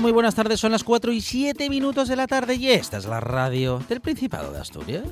[0.00, 0.58] Muy buenas tardes.
[0.58, 4.00] Son las 4 y 7 minutos de la tarde y esta es la radio del
[4.00, 5.04] Principado de Asturias.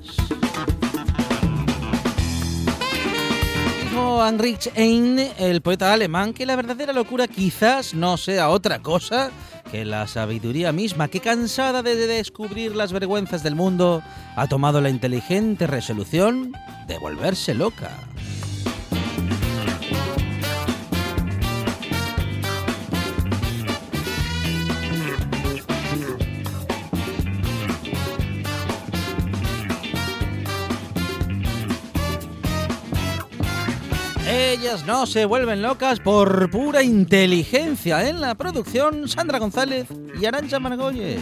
[3.83, 9.31] Dijo Heinrich Heine, el poeta alemán, que la verdadera locura quizás no sea otra cosa
[9.71, 14.03] que la sabiduría misma, que cansada de descubrir las vergüenzas del mundo,
[14.37, 16.53] ha tomado la inteligente resolución
[16.87, 17.91] de volverse loca.
[34.49, 38.09] Ellas no se vuelven locas por pura inteligencia.
[38.09, 41.21] En la producción, Sandra González y Arancha Margolles.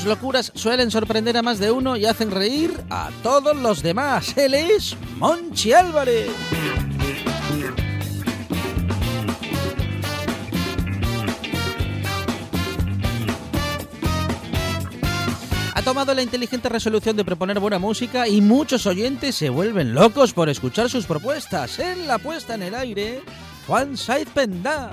[0.00, 4.34] Sus locuras suelen sorprender a más de uno y hacen reír a todos los demás.
[4.38, 6.30] Él es Monchi Álvarez.
[15.74, 20.32] Ha tomado la inteligente resolución de proponer buena música y muchos oyentes se vuelven locos
[20.32, 21.78] por escuchar sus propuestas.
[21.78, 23.20] En la puesta en el aire,
[23.66, 24.92] Juan Saiz Pendá.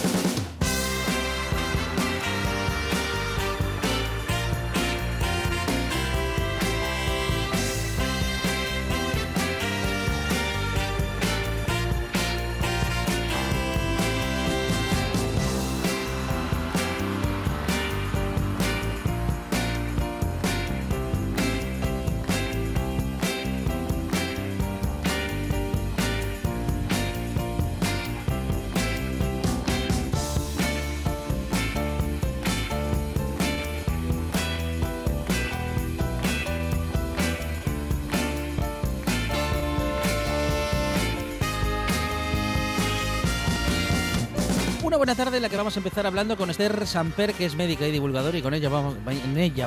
[44.91, 47.55] Una buena tarde en la que vamos a empezar hablando con Esther Samper, que es
[47.55, 48.67] médica y divulgadora, y con ella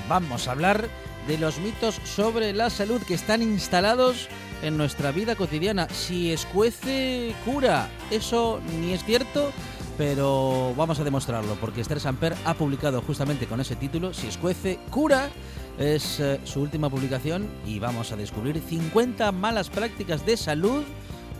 [0.06, 0.86] vamos, a hablar
[1.26, 4.28] de los mitos sobre la salud que están instalados
[4.62, 5.88] en nuestra vida cotidiana.
[5.88, 7.88] Si escuece, cura.
[8.10, 9.50] Eso ni es cierto,
[9.96, 14.78] pero vamos a demostrarlo, porque Esther Samper ha publicado justamente con ese título, Si escuece,
[14.90, 15.30] cura.
[15.78, 20.84] Es eh, su última publicación y vamos a descubrir 50 malas prácticas de salud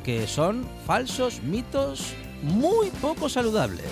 [0.03, 3.87] que son falsos mitos muy poco saludables.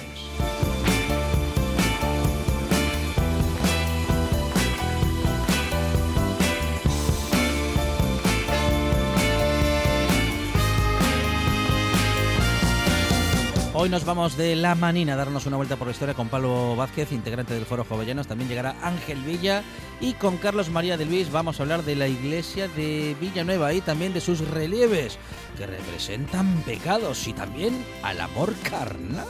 [13.83, 16.77] Hoy nos vamos de la manina a darnos una vuelta por la historia con Pablo
[16.77, 18.29] Vázquez, integrante del Foro Jovellanos.
[18.29, 19.65] También llegará Ángel Villa
[20.01, 23.81] y con Carlos María de Luis vamos a hablar de la iglesia de Villanueva y
[23.81, 25.19] también de sus relieves
[25.59, 29.27] que representan pecados y también al amor carnal.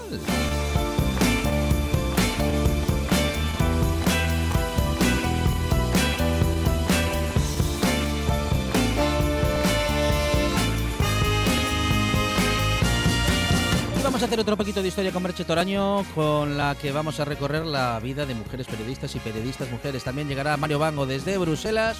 [14.22, 17.24] Vamos a hacer otro poquito de historia con Merche Toraño, con la que vamos a
[17.24, 20.04] recorrer la vida de mujeres periodistas y periodistas mujeres.
[20.04, 21.96] También llegará Mario Bango desde Bruselas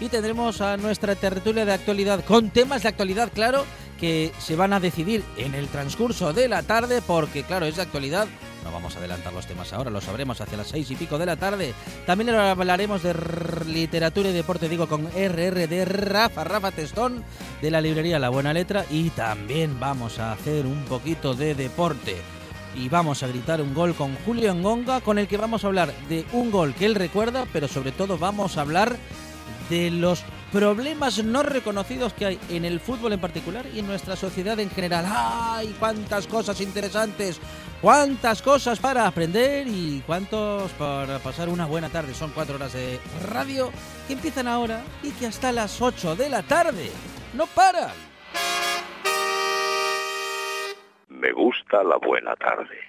[0.00, 3.66] y tendremos a nuestra tertulia de actualidad, con temas de actualidad, claro,
[4.00, 7.82] que se van a decidir en el transcurso de la tarde, porque, claro, es de
[7.82, 8.26] actualidad
[8.66, 11.26] No vamos a adelantar los temas ahora, lo sabremos hacia las seis y pico de
[11.26, 11.72] la tarde.
[12.04, 13.14] También hablaremos de
[13.64, 17.22] literatura y deporte, digo, con RR de Rafa, Rafa Testón,
[17.62, 18.84] de la librería La Buena Letra.
[18.90, 22.16] Y también vamos a hacer un poquito de deporte.
[22.74, 25.94] Y vamos a gritar un gol con Julio Engonga, con el que vamos a hablar
[26.08, 28.96] de un gol que él recuerda, pero sobre todo vamos a hablar
[29.70, 30.24] de los
[30.56, 34.70] problemas no reconocidos que hay en el fútbol en particular y en nuestra sociedad en
[34.70, 35.04] general.
[35.06, 37.38] ¡Ay, cuántas cosas interesantes!
[37.82, 42.14] ¡Cuántas cosas para aprender y cuántos para pasar una buena tarde!
[42.14, 42.98] Son cuatro horas de
[43.28, 43.70] radio
[44.06, 46.90] que empiezan ahora y que hasta las 8 de la tarde
[47.34, 47.92] no paran.
[51.08, 52.88] Me gusta la buena tarde.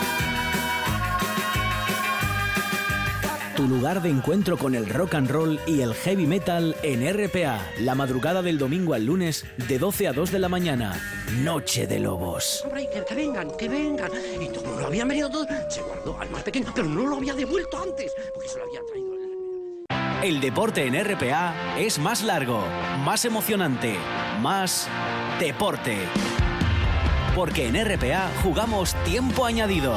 [3.55, 7.59] Tu lugar de encuentro con el rock and roll y el heavy metal en RPA,
[7.79, 10.99] la madrugada del domingo al lunes de 12 a 2 de la mañana.
[11.43, 12.63] Noche de Lobos.
[12.63, 14.11] Hombre, que, vengan, que vengan.
[14.39, 17.33] Y como lo habían venido todo, se guardó al más pequeño, pero no lo había
[17.33, 19.11] devuelto antes, porque se lo había traído.
[20.23, 22.63] El deporte en RPA es más largo,
[23.03, 23.95] más emocionante,
[24.39, 24.87] más
[25.39, 25.97] deporte.
[27.35, 29.95] Porque en RPA jugamos tiempo añadido.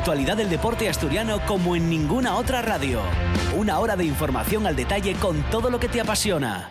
[0.00, 3.02] Actualidad del deporte asturiano como en ninguna otra radio.
[3.54, 6.70] Una hora de información al detalle con todo lo que te apasiona.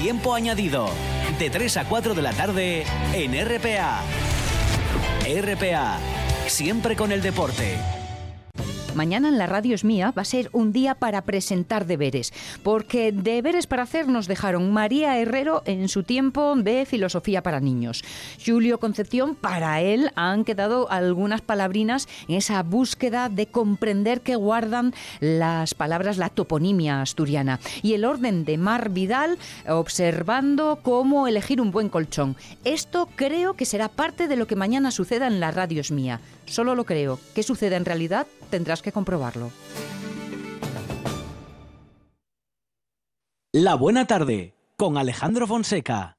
[0.00, 0.88] Tiempo añadido.
[1.38, 4.00] De 3 a 4 de la tarde en RPA.
[5.26, 5.98] RPA.
[6.46, 7.76] Siempre con el deporte.
[8.94, 13.10] Mañana en la radio es mía va a ser un día para presentar deberes, porque
[13.10, 18.04] deberes para hacer nos dejaron María Herrero en su tiempo de filosofía para niños.
[18.44, 24.92] Julio Concepción, para él han quedado algunas palabrinas en esa búsqueda de comprender que guardan
[25.20, 27.60] las palabras, la toponimia asturiana.
[27.82, 32.36] Y el orden de Mar Vidal observando cómo elegir un buen colchón.
[32.64, 36.20] Esto creo que será parte de lo que mañana suceda en la radio es mía.
[36.46, 37.18] Solo lo creo.
[37.34, 38.26] ¿Qué sucede en realidad?
[38.50, 39.50] Tendrás que comprobarlo.
[43.52, 46.16] La buena tarde con Alejandro Fonseca.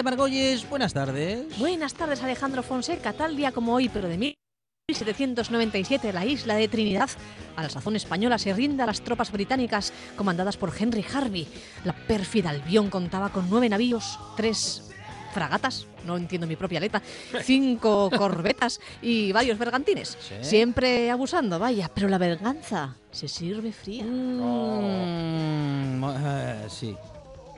[0.00, 1.58] Arancha Margolles, buenas tardes.
[1.58, 3.12] Buenas tardes, Alejandro Fonseca.
[3.12, 7.10] Tal día como hoy, pero de 1797, la isla de Trinidad,
[7.54, 11.46] a la sazón española, se rinde a las tropas británicas comandadas por Henry Harvey.
[11.84, 14.90] La pérfida Albión contaba con nueve navíos, tres
[15.34, 17.02] fragatas, no entiendo mi propia letra,
[17.42, 20.16] cinco corbetas y varios bergantines.
[20.40, 24.04] Siempre abusando, vaya, pero la venganza se sirve fría.
[24.04, 26.96] Mm, eh, sí,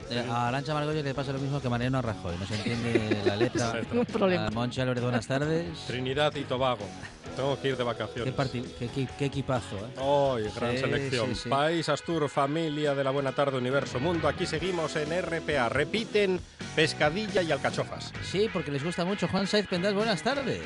[0.09, 2.37] eh, a Arancha Margolles le pasa lo mismo que Mariano Rajoy.
[2.37, 3.73] No se entiende la letra.
[3.93, 4.49] Un problema.
[4.51, 5.67] Monchi Álvarez, buenas tardes.
[5.87, 6.85] Trinidad y Tobago.
[7.35, 8.33] Tengo que ir de vacaciones.
[8.77, 9.99] Qué, qué, equipazo, ¿eh?
[9.99, 11.33] Hoy, gran selección.
[11.49, 14.27] País, Astur, familia de la Buena Tarde, Universo, Mundo.
[14.27, 15.69] Aquí seguimos en RPA.
[15.69, 16.39] Repiten
[16.75, 18.13] pescadilla y alcachofas.
[18.23, 19.27] Sí, porque les gusta mucho.
[19.27, 20.61] Juan Saiz Pendas, buenas tardes.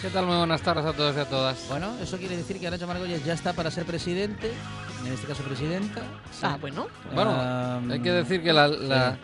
[0.00, 0.26] ¿Qué tal?
[0.26, 1.66] Muy buenas tardes a todos y a todas.
[1.68, 4.50] Bueno, eso quiere decir que Arancha Margolles ya está para ser presidente,
[5.04, 6.02] en este caso presidenta.
[6.42, 6.88] Ah, bueno.
[7.14, 7.40] Bueno,
[7.90, 9.18] hay que decir que la, la,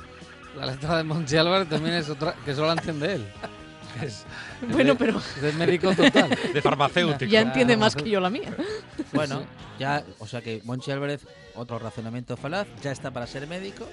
[0.66, 3.26] letra de Monchi Álvarez también es otra que solo la entiende él.
[4.02, 4.24] Es
[4.70, 6.30] Bueno, pero De médico total.
[6.52, 7.30] de farmacéutico.
[7.30, 8.54] ya entiende más que yo la mía.
[9.12, 9.42] Bueno,
[9.78, 11.22] ya, o sea que Monchi Álvarez,
[11.54, 13.86] otro razonamiento falaz, ya está para ser médico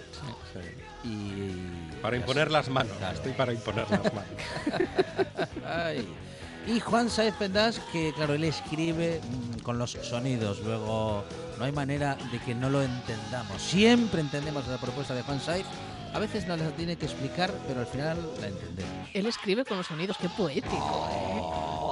[1.03, 1.07] Sí.
[1.09, 1.95] y...
[2.01, 2.91] Para imponer las manos.
[2.97, 3.15] Claro.
[3.15, 4.29] Estoy para imponer las manos.
[5.65, 6.05] Ay.
[6.67, 11.23] Y Juan Saez Pendas, que claro, él escribe mm, con los sonidos, luego
[11.59, 13.61] no hay manera de que no lo entendamos.
[13.61, 15.65] Siempre entendemos la propuesta de Juan Saez,
[16.15, 19.09] a veces no la tiene que explicar, pero al final la entendemos.
[19.13, 21.09] Él escribe con los sonidos, qué poético.
[21.11, 21.41] ¿eh?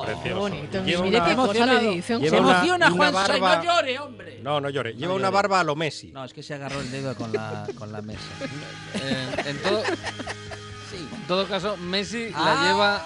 [0.06, 0.39] Qué Precioso.
[0.39, 0.84] bonito.
[0.84, 4.39] Lleva Mire una- qué cosa le Se una- emociona una Juan barba- no llore, hombre.
[4.42, 4.94] No, no llore.
[4.94, 6.12] Lleva No una barba a lo Messi.
[6.12, 8.20] No, es que se agarró el dedo con la, con la mesa.
[8.96, 9.84] En, en todo,
[10.92, 11.08] Sí.
[11.12, 12.44] en todo caso, Messi Ah.
[12.56, 13.01] la lleva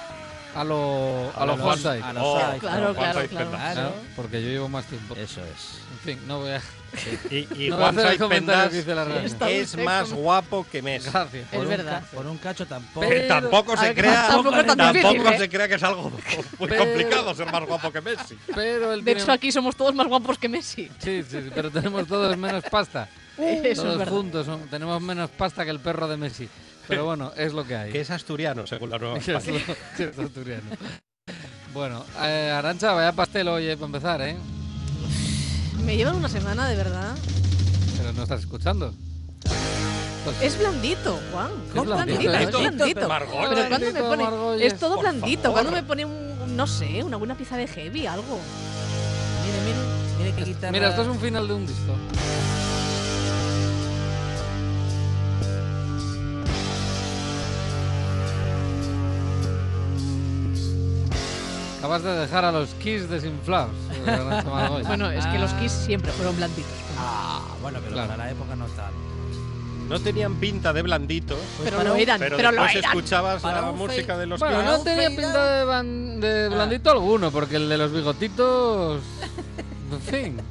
[0.55, 2.03] a lo, a lo los- Juan Saez.
[2.03, 3.27] a los Oh, Claro, claro.
[3.27, 3.93] Claro.
[4.15, 5.15] Porque yo llevo más tiempo.
[5.15, 5.79] Eso es.
[5.93, 6.61] En fin, no voy a,
[7.29, 8.73] Y, y no Juan comentario Pendas
[9.49, 11.09] es más con- guapo que Messi.
[11.09, 11.53] Gracias.
[11.53, 12.01] Es un verdad.
[12.01, 13.01] ca- por un cacho tampoco.
[13.07, 15.37] Pero- Pero tampoco se crea, tampoco es difícil, tampoco ¿eh?
[15.37, 16.09] se crea que es algo
[16.59, 18.37] muy Pero- complicado ser más guapo que Messi.
[18.55, 20.89] Pero De tiene- hecho, aquí somos todos más guapos que Messi.
[20.99, 23.07] Sí, sí, sí, pero tenemos todos menos pasta.
[23.37, 26.49] Eso es todos juntos son- tenemos menos pasta que el perro de Messi.
[26.87, 27.91] Pero bueno, es lo que hay.
[27.91, 29.59] Que es asturiano, según la nueva es España.
[29.99, 30.63] es asturiano.
[31.73, 34.37] Bueno, eh, Arancha, vaya pastel hoy eh, para empezar, ¿eh?
[35.87, 37.15] Me llevan una semana, de verdad.
[37.97, 38.93] Pero no estás escuchando.
[40.41, 41.49] Es blandito, Juan.
[41.73, 42.69] Es blandito, blandito, es ¿eh?
[42.71, 43.07] blandito.
[43.07, 43.49] Margot.
[43.49, 44.23] Pero cuando me pone.
[44.25, 44.73] Margolles.
[44.73, 45.51] Es todo blandito.
[45.53, 46.57] Cuando me pone un.
[46.57, 48.37] No sé, una buena pieza de heavy, algo.
[49.45, 49.77] Mire, mire,
[50.19, 50.71] mire qué guitarra.
[50.73, 51.93] Mira, esto es un final de un disco.
[61.87, 63.71] Acabas de dejar a los Kiss desinflados.
[64.05, 64.83] eh.
[64.85, 66.69] Bueno, es que los Kiss siempre fueron blanditos.
[66.97, 68.09] Ah, bueno, pero Claro.
[68.09, 68.91] para la época no tal.
[69.87, 72.91] No tenían pinta de blanditos, Pero para lo eran, pero, pero lo después eran.
[72.97, 74.65] escuchabas Para la música de los Bueno, Kiss.
[74.65, 79.01] no tenía pinta de, ban- de blandito alguno, porque el de los bigotitos.
[79.89, 80.41] En fin.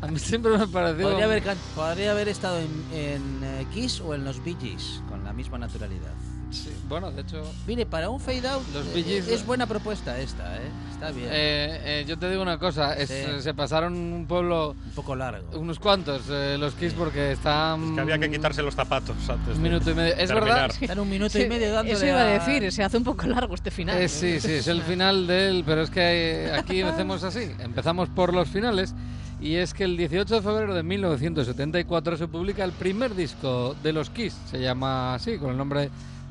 [0.00, 1.08] A mí siempre me pareció.
[1.10, 5.02] Podría haber, can- podría haber estado en, en, eh, Kiss o en los Bee Gees,
[5.10, 6.14] con la misma naturalidad.
[6.50, 7.42] Sí, bueno, de hecho.
[7.66, 10.68] Mire, para un fade out Los eh, es buena propuesta esta, ¿eh?
[10.92, 11.28] Está bien.
[11.30, 13.42] eh, eh, yo te digo una cosa: es- Sí.
[13.42, 14.70] se pasaron un pueblo.
[14.70, 15.58] un poco largo.
[15.58, 17.82] Unos cuantos, eh, los Kiss, porque están.
[17.90, 20.12] Es que había que quitarse los zapatos antes Un minuto y medio.
[20.14, 20.44] Es terminar.
[20.68, 20.76] verdad.
[20.80, 23.26] Están un minuto Sí, y medio dándole Eso iba a decir, se hace un poco
[23.26, 23.96] largo este final.
[24.00, 27.50] Eh, sí, sí, es el final de él, pero es que eh, aquí empecemos así.
[27.60, 28.94] Empezamos por los finales.
[29.42, 33.94] Y es que el 18 de febrero de 1974 se publica el primer disco de
[33.94, 34.36] los Kiss.
[34.50, 35.88] Se llama así, con el nombre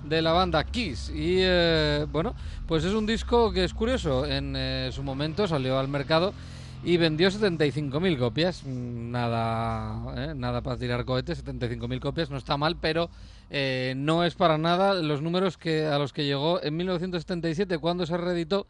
[0.10, 1.10] de la banda Kiss.
[1.10, 2.36] Y eh, bueno,
[2.68, 4.25] pues es un disco que es curioso.
[4.25, 6.34] En eh, su momento salió al mercado
[6.84, 8.63] y vendió 75.000 copias.
[8.66, 13.10] Mm, Nada, eh, nada para tirar cohetes, 75.000 copias, no está mal, pero
[13.96, 18.16] no es para nada los números que a los que llegó en 1977 cuando se
[18.16, 18.68] reeditó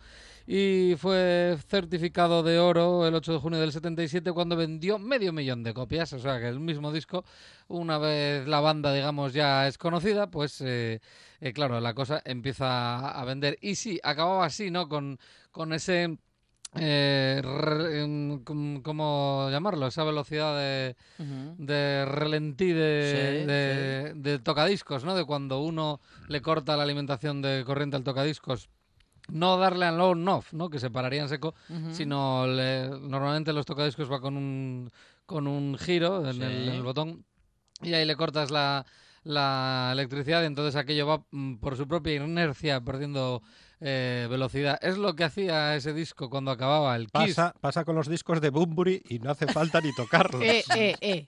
[0.48, 5.64] y fue certificado de oro el 8 de junio del 77 cuando vendió medio millón
[5.64, 7.24] de copias, o sea que el mismo disco,
[7.68, 11.00] una vez la banda digamos ya es conocida, pues eh,
[11.42, 14.88] eh, claro, la cosa empieza a vender y sí, acababa así, ¿no?
[14.90, 15.20] Con,
[15.52, 16.18] con ese...
[16.76, 19.88] eh, re- em, ¿Cómo llamarlo?
[19.88, 20.96] Esa velocidad de,
[21.58, 25.16] de relentí de, Sí, de, de tocadiscos, ¿no?
[25.16, 28.70] De cuando uno le corta la alimentación de corriente al tocadiscos.
[29.32, 30.70] No darle al on-off, ¿no?
[30.70, 31.54] Que se pararía en seco,
[31.94, 34.92] sino le- normalmente los tocadiscos va con un,
[35.26, 36.42] con un giro en, Sí.
[36.42, 37.26] el, en el botón
[37.82, 38.86] y ahí le cortas la,
[39.24, 43.42] la electricidad y entonces aquello va mm, por su propia inercia perdiendo
[43.82, 44.78] eh, velocidad.
[44.82, 47.36] Es lo que hacía ese disco cuando acababa el Kiss.
[47.36, 50.42] Pasa, pasa con los discos de Bunbury y no hace falta ni tocarlos.
[50.42, 51.26] Eh, eh, eh.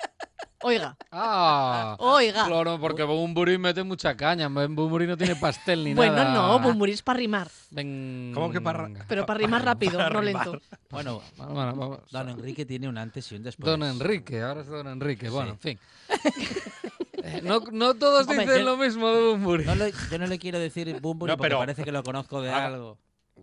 [0.63, 1.95] Oiga, ¡Ah!
[1.97, 2.45] oiga.
[2.45, 4.47] Claro, porque Bumburi mete mucha caña.
[4.47, 6.33] Bumburi no tiene pastel ni Bueno, nada.
[6.35, 7.47] no, Bumburi es para rimar.
[7.71, 10.45] Ven- ¿Cómo que para- Pero para rimar rápido, Para no rimar.
[10.47, 10.61] lento.
[10.91, 11.99] Bueno, Bueno, bueno, vamos.
[12.11, 13.65] Don Enrique tiene un antes y un después.
[13.65, 15.29] Don Enrique, ahora es Don Enrique.
[15.29, 15.69] Bueno, Sí.
[15.69, 15.79] en fin.
[17.43, 19.65] No, no todos Hombre, dicen yo- lo mismo de Bumburi.
[19.65, 22.41] No le- yo no le quiero decir Bumburi No, porque pero- parece que lo conozco
[22.41, 22.97] de algo.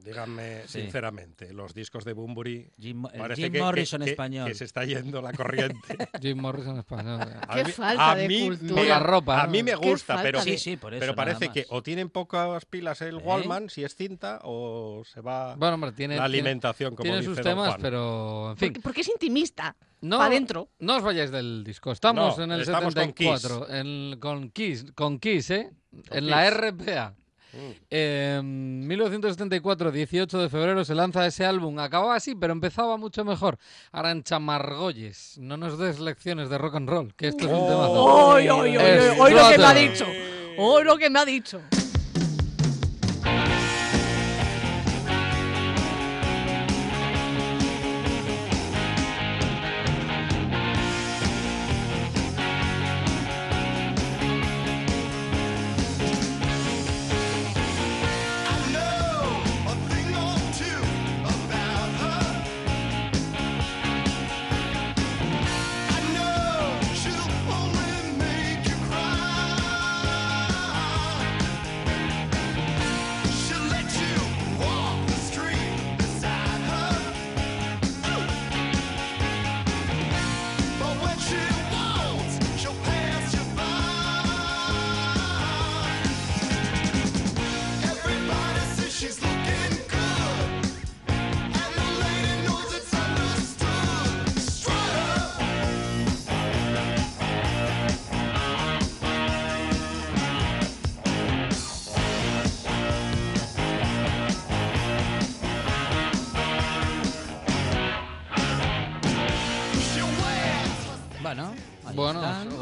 [0.04, 0.80] Díganme Sí.
[0.82, 4.48] sinceramente, los discos de Bunbury Jim, el parece Jim que, Morrison que- español.
[4.48, 5.78] que se está yendo la corriente.
[6.22, 7.20] Jim Morrison español.
[7.46, 8.82] A Qué mí- falta a de mí cultura.
[8.82, 11.00] me- la ropa, A mí me gusta, pero, Sí, sí, por eso.
[11.00, 13.22] pero parece que o tienen pocas pilas el ¿Eh?
[13.22, 17.18] Wallman, si es cinta, o se va Bueno, hombre, tiene, la tiene- alimentación, como tiene
[17.18, 17.80] dice sus temas, Juan.
[17.82, 18.68] pero en fin.
[18.68, 19.76] Porque, porque es intimista.
[20.00, 20.68] No, Pa' dentro.
[20.78, 21.90] No os vayáis del disco.
[21.90, 23.68] Estamos No, en el estamos con 74.
[23.70, 24.86] en- con Kiss.
[24.94, 25.70] Con Kiss, ¿eh?
[26.08, 26.56] Con en la Kiss.
[26.56, 27.14] RPA.
[27.52, 27.70] Mm.
[27.90, 31.78] En 1974, 18 de febrero, se lanza ese álbum.
[31.78, 33.58] Acababa así, pero empezaba mucho mejor.
[33.92, 37.48] Arancha Margolles, no nos des lecciones de rock and roll, que esto.
[37.50, 40.06] Hoy lo que me ha dicho.
[40.58, 41.60] Hoy lo que me ha dicho.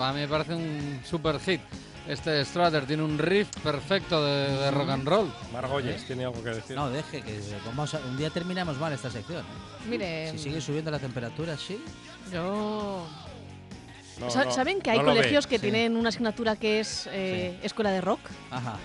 [0.08, 1.60] A mí me parece un super hit.
[2.08, 5.32] Este Strutter tiene un riff perfecto de, de rock and roll.
[5.52, 6.76] Margolles tiene algo que decir.
[6.76, 9.40] No, deje que vamos a- un día terminamos mal esta sección.
[9.40, 9.88] ¿eh?
[9.88, 11.82] Mire, Si sigue subiendo la temperatura, sí.
[12.32, 13.04] yo...
[14.20, 15.16] No, Sa- no, ¿Saben que hay no lo ve.
[15.18, 15.62] colegios que sí.
[15.62, 18.20] tienen una asignatura que es eh, escuela de rock?
[18.50, 18.76] Ajá.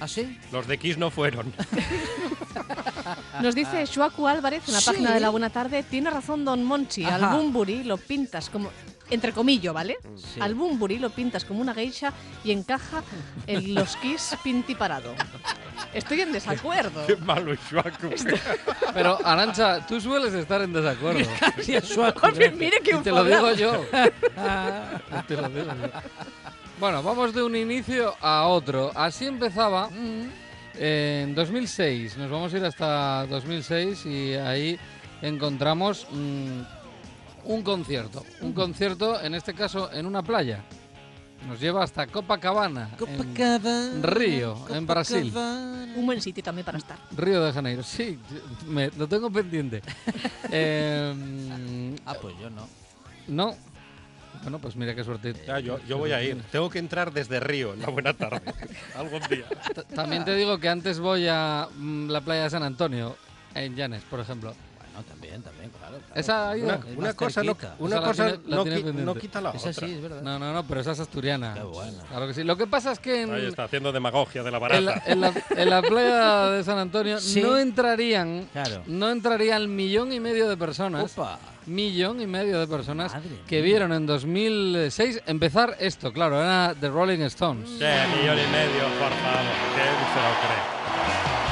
[0.00, 0.38] ¿Ah, sí?
[0.52, 1.52] Los de Kiss no fueron.
[3.42, 4.86] Nos dice Shuaku Álvarez en la Sí.
[4.90, 7.36] página de La Buena Tarde, tiene razón Don Monchi, al Ajá.
[7.36, 8.70] Bumburi lo pintas como,
[9.10, 9.96] entre comillas, ¿vale?
[10.16, 10.40] Sí.
[10.40, 12.12] Al Bumburi lo pintas como una geisha
[12.44, 13.02] y encaja
[13.46, 15.14] en los kiss pintiparado.
[15.94, 17.06] Estoy en desacuerdo.
[17.06, 18.10] Qué malo es Shuaku.
[18.92, 21.28] Pero, Arancha, tú sueles estar en desacuerdo.
[21.62, 22.26] Sí, es suaco.
[22.26, 23.72] Hombre, mire que Y te lo digo yo.
[25.26, 25.88] Te lo digo yo.
[26.78, 28.92] Bueno, vamos de un inicio a otro.
[28.94, 29.88] Así empezaba
[30.76, 32.16] eh, en 2006.
[32.16, 34.78] Nos vamos a ir hasta 2006 y ahí
[35.20, 36.60] encontramos mm,
[37.48, 38.24] un concierto.
[38.40, 40.62] Un concierto, en este caso, en una playa.
[41.46, 42.90] Nos lleva hasta Copacabana,
[43.36, 45.32] en Río, en Brasil.
[45.34, 46.98] Un buen sitio también para estar.
[47.16, 47.82] Río de Janeiro.
[47.84, 48.18] Sí,
[48.66, 49.82] me, lo tengo pendiente.
[50.50, 52.66] Eh, Ah, pues yo no.
[53.28, 53.54] no.
[54.42, 55.34] Bueno, pues mira qué suerte.
[55.46, 56.40] Ya, yo, yo voy a ir.
[56.50, 58.40] Tengo que entrar desde Río en la buena tarde.
[58.96, 59.44] Algún día.
[59.74, 63.16] T- También te digo que antes voy a mm, la playa de San Antonio,
[63.54, 64.54] en Llanes, por ejemplo.
[65.42, 65.96] También, también, claro.
[66.06, 66.20] claro.
[66.20, 66.66] Esa ha ido.
[66.66, 69.50] Una, Es una cosa, no, una Esa cosa tiene- la no, qui- no quita la
[69.50, 69.86] Esa otra.
[69.86, 70.22] sí, es verdad.
[70.22, 71.54] No, no, no, pero esa es asturiana.
[71.54, 71.98] Qué bueno.
[72.08, 72.44] Claro que sí.
[72.44, 75.02] Lo que pasa es que en, Ahí está haciendo demagogia de la en, la, barata.
[75.12, 77.40] en la- en la playa de San Antonio Sí.
[77.42, 78.82] no entrarían, Claro.
[78.86, 81.16] no entraría el millón y medio de personas.
[81.16, 81.38] Opa.
[81.66, 83.64] Millón y medio de personas Madre que mía.
[83.64, 87.68] vieron en 2006 empezar esto, claro, era The Rolling Stones.
[87.68, 89.44] Sí, millón y medio, por favor.
[89.74, 91.47] ¿Quién se lo cree?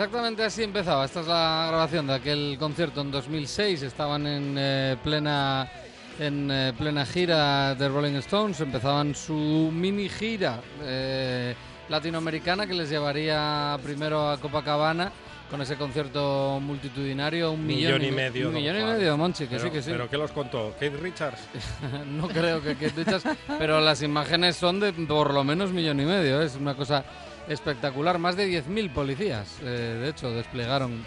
[0.00, 1.04] Exactamente así empezaba.
[1.04, 3.82] Esta es la grabación de aquel concierto en 2006.
[3.82, 5.70] Estaban en eh, plena
[6.18, 8.58] en eh, plena gira de Rolling Stones.
[8.62, 11.54] Empezaban su mini gira eh,
[11.90, 15.12] latinoamericana que les llevaría primero a Copacabana
[15.50, 18.96] con ese concierto multitudinario, un millón, Millón y medio, un millón y Juan.
[18.96, 19.90] medio, Monchi, que Pero, sí, que sí.
[19.90, 20.72] ¿Pero qué los contó?
[20.80, 21.40] ¿Kate Richards?
[22.06, 23.22] no creo que, que dichas,
[23.58, 26.40] pero las imágenes son de por lo menos millón y medio.
[26.40, 27.04] Es una cosa
[27.48, 28.18] espectacular.
[28.18, 31.04] Más de 10.000 policías, eh, de hecho, desplegaron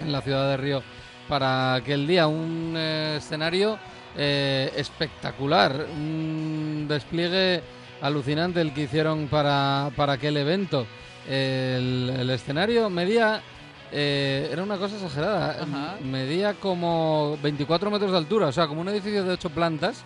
[0.00, 0.82] en la ciudad de Río
[1.28, 3.78] para aquel día un eh, escenario
[4.16, 7.62] eh, espectacular, un despliegue
[8.02, 10.86] alucinante el que hicieron para, para aquel evento.
[11.28, 13.42] El, el escenario medía,
[13.92, 15.96] eh, era una cosa exagerada, Ajá.
[16.02, 20.02] medía como 24 metros de altura, o sea, como un edificio de 8 plantas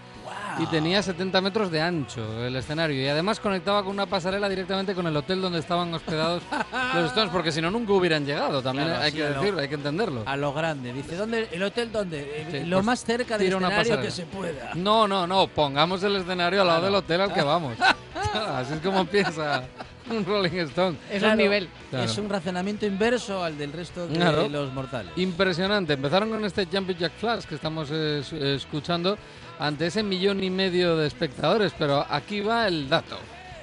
[0.58, 4.94] y tenía 70 metros de ancho el escenario y además conectaba con una pasarela directamente
[4.94, 6.42] con el hotel donde estaban hospedados
[6.94, 9.74] los Stones porque si no nunca hubieran llegado también Claro, hay que decirlo hay que
[9.74, 10.92] entenderlo A lo grande.
[10.92, 11.48] Dice, ¿dónde?
[11.52, 12.20] ¿El hotel dónde?
[12.20, 14.70] Eh, Sí, lo pues más cerca del escenario que se pueda.
[14.74, 16.92] no no no pongamos el escenario al lado Claro.
[16.94, 17.76] del hotel al que vamos
[18.34, 19.64] así es como empieza
[20.10, 21.68] un Rolling Stone Es Claro, un nivel.
[21.90, 22.04] Claro.
[22.04, 24.48] Es un razonamiento inverso al del resto de Claro.
[24.48, 25.12] los mortales.
[25.16, 25.92] Impresionante.
[25.94, 28.22] Empezaron con este Jumping Jack Flash que estamos eh,
[28.56, 29.16] escuchando
[29.58, 33.16] ante ese millón y medio de espectadores, pero aquí va el dato.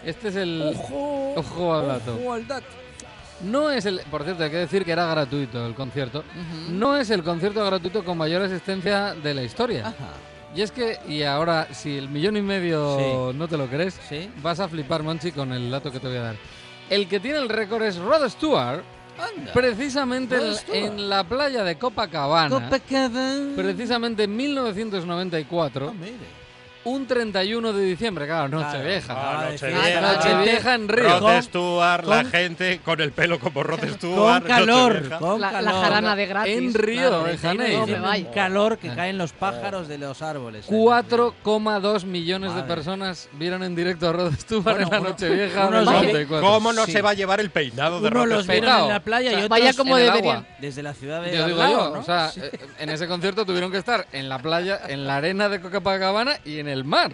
[0.06, 0.62] Este es el...
[0.76, 1.34] ¡Ojo!
[1.36, 2.16] Ojo al dato.
[2.20, 2.66] ¡Ojo al dato!
[3.44, 4.00] No es el...
[4.10, 6.24] Por cierto, hay que decir que era gratuito el concierto.
[6.70, 9.88] No es el concierto gratuito con mayor asistencia de la historia.
[9.88, 10.14] Ajá.
[10.56, 14.30] Y es que, y ahora, si el millón y medio no te lo crees, Sí.
[14.44, 16.36] vas a flipar, Monchi, con el dato que te voy a dar.
[16.90, 18.82] El que tiene el récord es Rod Stewart,
[19.18, 19.54] Anda.
[19.54, 20.78] precisamente Rod en, Stewart.
[20.78, 22.50] en la playa de Copacabana.
[22.50, 23.54] Copacabana.
[23.56, 26.41] Precisamente en 1994, Ah, mire.
[26.84, 28.66] Un 31 de diciembre, claro, Claro.
[28.72, 29.14] Nochevieja.
[29.16, 30.02] Ah, Nochevieja.
[30.02, 31.10] Nochevieja en Río.
[31.10, 34.46] Rod Con- Stewart, la con- gente con el pelo como Rod Con Stewart.
[34.46, 34.94] calor.
[34.94, 35.20] Nochevieja.
[35.20, 35.84] Con La, la calor.
[35.84, 36.58] jarana de gratis.
[36.58, 40.66] En Río, Claro, de de Janeiro, un calor que caen los pájaros de los árboles.
[40.68, 45.78] 4,2 millones de personas vieron en directo a Rod Stewart Bueno, en la Nochevieja uno
[45.78, 46.48] del los- 94.
[46.48, 46.92] ¿Cómo no Sí.
[46.94, 48.48] se va a llevar el peinado de Rod los Stewart?
[48.62, 48.88] vieron Petao.
[48.88, 50.36] en la playa y O sea, otros vaya como en el deberían.
[50.38, 50.48] agua.
[50.60, 52.00] desde la ciudad de Yo digo yo, ¿no?
[52.00, 52.42] o sea, Sí.
[52.80, 56.60] en ese concierto tuvieron que estar en la playa, en la arena de Copacabana y
[56.60, 57.12] en el mar.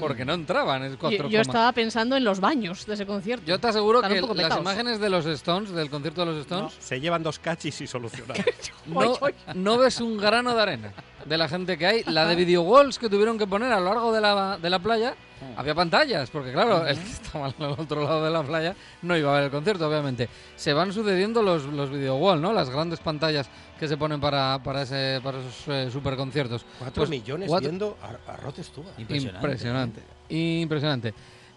[0.00, 0.82] porque no entraban.
[0.82, 3.46] Es 4, Yo, yo estaba pensando en los baños de ese concierto.
[3.46, 4.60] Yo te aseguro Están que las petaos.
[4.60, 8.36] imágenes de los Stones, del concierto de los Stones, Se llevan dos cachis y solucionan.
[8.86, 9.14] no,
[9.54, 10.92] no ves un grano de arena
[11.24, 12.04] de la gente que hay.
[12.04, 14.78] La de video walls que tuvieron que poner a lo largo de la, de la
[14.78, 15.14] playa,
[15.56, 19.30] había pantallas, porque claro, el que estaba al otro lado de la playa no iba
[19.30, 20.28] a ver el concierto, obviamente.
[20.56, 22.52] Se van sucediendo los, los video wall, ¿no?
[22.52, 23.48] Las grandes pantallas
[23.82, 26.64] que se ponen para, para, ese, para esos eh, super conciertos.
[26.78, 28.86] Cuatro millones cuatro- viendo a, a Rod Stewart.
[28.96, 29.38] Impresionante.
[29.44, 30.02] Impresionante.
[30.28, 31.14] Impresionante.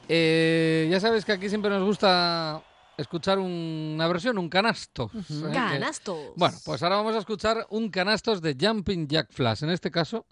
[0.09, 2.63] Eh, ya sabes que aquí siempre nos gusta
[2.97, 5.11] escuchar un- una versión, un canasto.
[5.13, 5.19] ¿eh?
[5.29, 6.17] Que- Canastos.
[6.35, 10.25] Bueno, pues ahora vamos a escuchar un canastos de Jumping Jack Flash, en este caso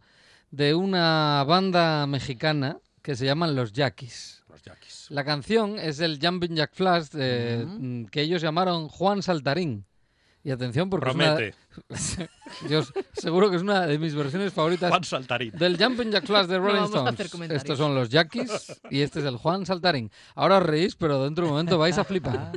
[0.50, 4.42] de una banda mexicana que se llaman Los Yaquis.
[4.50, 5.12] Los Yaquis.
[5.12, 9.86] La canción es el Jumping Jack Flash de- mm, que ellos llamaron Juan Saltarín.
[10.46, 11.56] Y atención porque es una- Promete.
[12.70, 12.82] yo
[13.14, 15.52] seguro que es una de mis versiones favoritas Juan Saltarín.
[15.58, 17.52] del Jumping Jack Flash de Rolling Stones.
[17.52, 20.12] Estos son los Jackies y este es el Juan Saltarín.
[20.36, 22.52] Ahora os reís, pero dentro de un momento vais a flipar.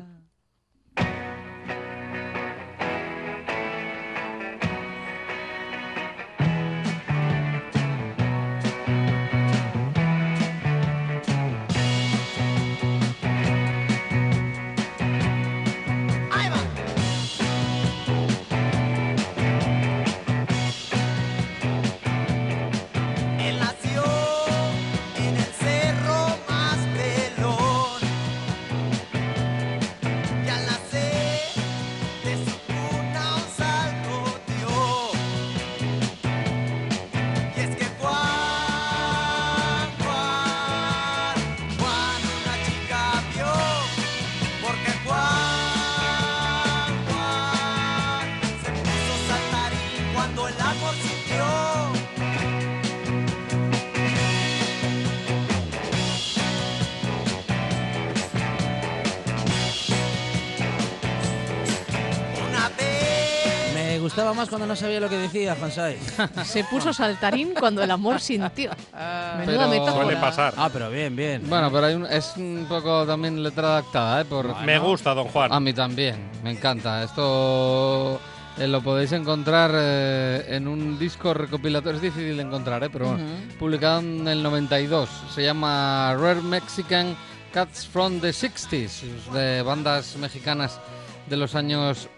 [64.36, 65.96] Más cuando no sabía lo que decía, Fansai.
[66.44, 68.70] Se puso saltarín cuando el amor sintió.
[68.92, 70.04] Menuda Pero- metáfora.
[70.04, 70.54] Suele pasar.
[70.58, 71.42] Ah, pero bien, bien.
[71.48, 74.24] Bueno, pero hay un- es un poco también letra adaptada, ¿eh?
[74.26, 75.50] Por, Me gusta, don Juan.
[75.52, 77.02] A mí también, me encanta.
[77.02, 78.20] Esto
[78.58, 82.90] eh, lo podéis encontrar eh, en un disco recopilatorio, es difícil de encontrar, ¿eh?
[82.92, 83.24] pero bueno,
[83.58, 85.08] publicado en el 92.
[85.34, 87.16] Se llama Rare Mexican
[87.54, 90.78] Cats from the 60s, de bandas mexicanas
[91.26, 92.08] de los años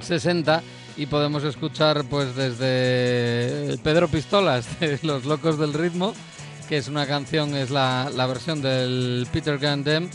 [0.00, 0.62] 60
[0.96, 6.14] y podemos escuchar pues desde Pedro Pistolas de Los Locos del Ritmo,
[6.68, 10.08] que es una canción, es la, versión del Peter Gandem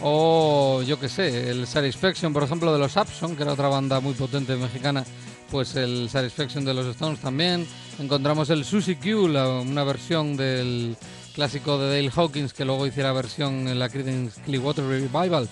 [0.00, 4.00] o yo que sé, el Satisfaction, por ejemplo, de los Abson, que era otra banda
[4.00, 5.04] muy potente mexicana,
[5.50, 7.66] pues el Satisfaction de los Stones también.
[7.98, 10.96] Encontramos el Susie Q, una versión del
[11.34, 15.48] clásico de Dale Hawkins, que luego hiciera versión en la Creedence Clearwater Revival,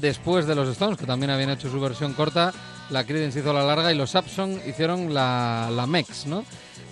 [0.00, 2.52] después de los Stones, que también habían hecho su versión corta.
[2.90, 6.44] La Creedence hizo la larga y los Abson hicieron la, la Mex, ¿no?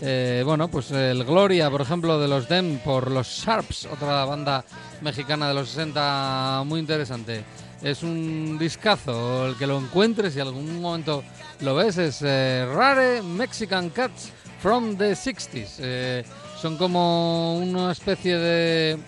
[0.03, 4.65] Eh, bueno, pues el Gloria, por ejemplo, de los Dem por los Sharps, otra banda
[5.03, 7.45] mexicana de los 60 muy interesante.
[7.83, 11.23] Es un discazo, el que lo encuentres y algún momento
[11.61, 15.77] lo ves, es eh, Rare Mexican Cats from the 60s.
[15.79, 16.25] Eh,
[16.61, 18.99] son como una especie de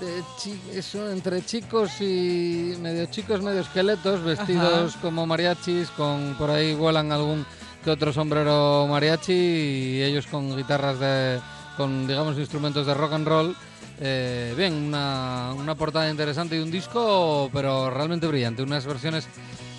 [0.00, 6.50] de chi- eso, entre chicos y medio chicos, medio esqueletos, vestidos como mariachis, con por
[6.50, 7.44] ahí vuelan algún
[7.84, 11.40] que otro sombrero mariachi y ellos con guitarras de,
[11.76, 13.56] con digamos instrumentos de rock and roll.
[14.00, 19.26] Eh, bien, una, una portada interesante y un disco, pero realmente brillante, unas versiones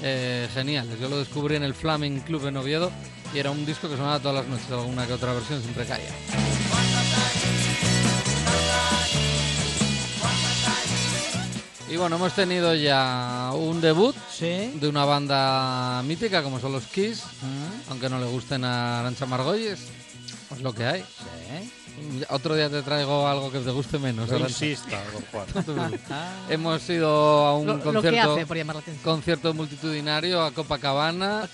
[0.01, 0.99] eh, geniales.
[0.99, 2.91] Yo lo descubrí en el Flaming Club en Oviedo
[3.33, 6.09] y era un disco que sonaba todas las noches, alguna que otra versión siempre caía.
[11.89, 14.73] Y bueno, hemos tenido ya un debut Sí.
[14.79, 19.25] de una banda mítica como son los Kiss, Mm, aunque no le gusten a Arancha
[19.25, 19.79] Margolles,
[20.51, 21.01] es lo que hay.
[21.01, 21.69] sí.
[22.29, 24.29] Otro día te traigo algo que te guste menos.
[24.31, 25.45] Insista, Juan.
[25.65, 25.99] Preocupes.
[26.49, 27.09] Hemos ido
[27.45, 29.03] a un Lo, lo que concierto, hace por llamar la atención.
[29.03, 31.49] concierto multitudinario a Copacabana.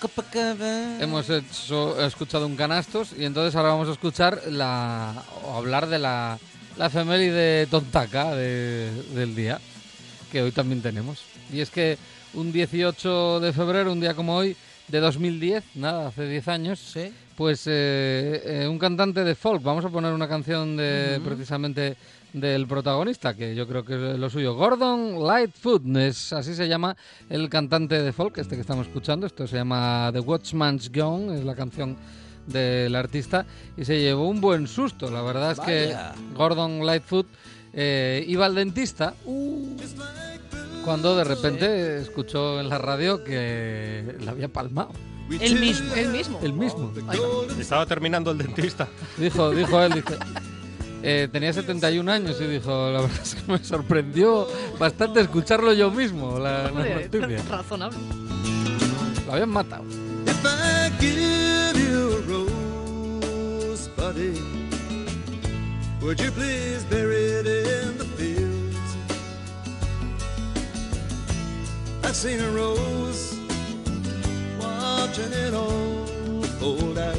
[1.00, 5.98] Hemos hecho, escuchado un canastos y entonces ahora vamos a escuchar la, o hablar de
[5.98, 6.38] la,
[6.76, 9.58] la efeméride tontaca de- del día,
[10.30, 11.22] que hoy también tenemos.
[11.52, 11.98] Y es que
[12.34, 14.56] un 18 de febrero, un día como hoy,
[14.88, 17.12] de 2010, nada, hace 10 años, Sí.
[17.36, 21.96] pues eh, eh, un cantante de folk, vamos a poner una canción de precisamente
[22.32, 26.96] del protagonista, que yo creo que es lo suyo, Gordon Lightfoot, es, así se llama
[27.30, 31.44] el cantante de folk, este que estamos escuchando, esto se llama The Watchman's Gone, es
[31.44, 31.96] la canción
[32.46, 33.44] del artista,
[33.76, 35.96] y se llevó un buen susto, la verdad es que
[36.34, 37.26] Gordon Lightfoot
[37.76, 39.14] eh, iba al dentista
[40.84, 44.92] cuando de repente escuchó en la radio que la había palmado.
[45.40, 45.94] El mismo.
[45.94, 46.40] El mismo.
[46.42, 46.92] El mismo.
[47.60, 48.88] Estaba terminando el dentista.
[49.18, 50.16] Dijo, dijo él, dice,
[51.02, 54.46] eh, tenía 71 años y dijo, la verdad es que me sorprendió
[54.78, 57.42] bastante escucharlo yo mismo, la, la noticia.
[57.50, 57.98] razonable.
[59.26, 59.84] Lo habían matado.
[60.26, 64.65] If I give you a rose, buddy,
[66.06, 68.96] would you please bury it in the fields?
[72.04, 73.36] I've seen a rose,
[74.60, 76.06] watching it all
[76.60, 77.18] fold out.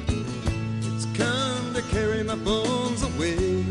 [0.08, 3.64] It's come to carry my bones away.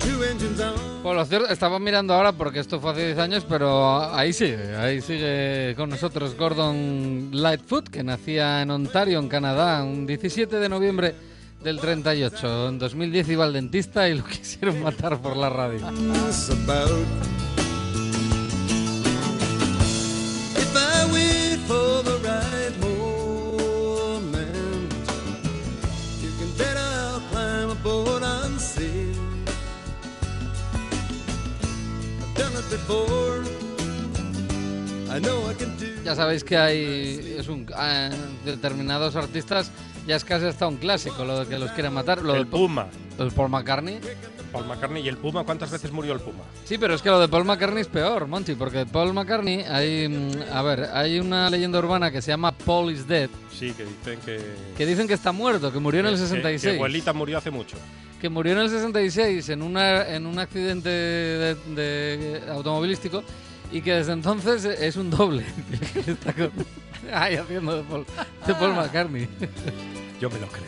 [0.00, 0.93] Two engines on.
[1.04, 4.74] Bueno, lo cierto, estaba mirando ahora porque esto fue hace 10 años, pero ahí sigue,
[4.74, 10.66] ahí sigue con nosotros Gordon Lightfoot, que nacía en Ontario, en Canadá, un 17 de
[10.66, 11.14] noviembre
[11.62, 12.68] del 38.
[12.70, 15.86] En 2010 iba al dentista y lo quisieron matar por la radio.
[36.04, 38.10] Ya sabéis que hay es un, ah,
[38.44, 39.70] determinados artistas,
[40.06, 42.22] ya es casi hasta un clásico lo de que los quieren matar.
[42.22, 42.86] Lo El Puma.
[43.18, 43.98] de Paul McCartney.
[44.52, 45.42] Paul McCartney y el Puma.
[45.44, 46.44] ¿Cuántas veces murió el Puma?
[46.64, 50.08] Sí, pero es que lo de Paul McCartney es peor, Monty, porque Paul McCartney, hay,
[50.08, 53.84] mm, a ver, hay una leyenda urbana que se llama Paul is Dead, Sí, que
[53.84, 54.40] dicen que...
[54.76, 56.62] que dicen que está muerto, que murió en el que- que- 66.
[56.72, 57.76] Que abuelita murió hace mucho.
[58.20, 63.22] que murió en el 66 en, una, en un accidente de, de- automovilístico
[63.72, 65.44] y que desde entonces es un doble.
[66.04, 66.50] que está con-
[67.12, 68.06] ahí haciendo de Paul,
[68.46, 69.28] de Paul McCartney.
[70.20, 70.64] Yo me lo creo.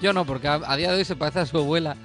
[0.00, 1.96] Yo no, porque a, a día de hoy se parece a su abuela.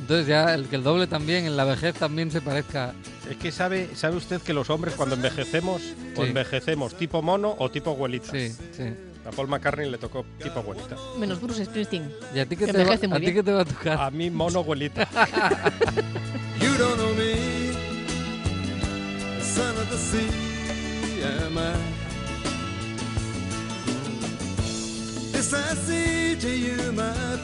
[0.00, 2.92] Entonces ya el que el doble también en la vejez también se parezca.
[3.30, 5.80] Es que sabe, sabe usted que los hombres cuando envejecemos,
[6.16, 6.28] o Sí.
[6.28, 8.32] envejecemos tipo mono o tipo abuelita.
[8.32, 8.82] Sí, sí.
[9.24, 10.96] A Paul McCartney le tocó tipo abuelita.
[11.18, 12.10] Menos Bruce Springsteen.
[12.34, 14.00] ¿Y a ti qué, Que te va, a ti te va a tocar?
[14.00, 15.08] A mí mono abuelita.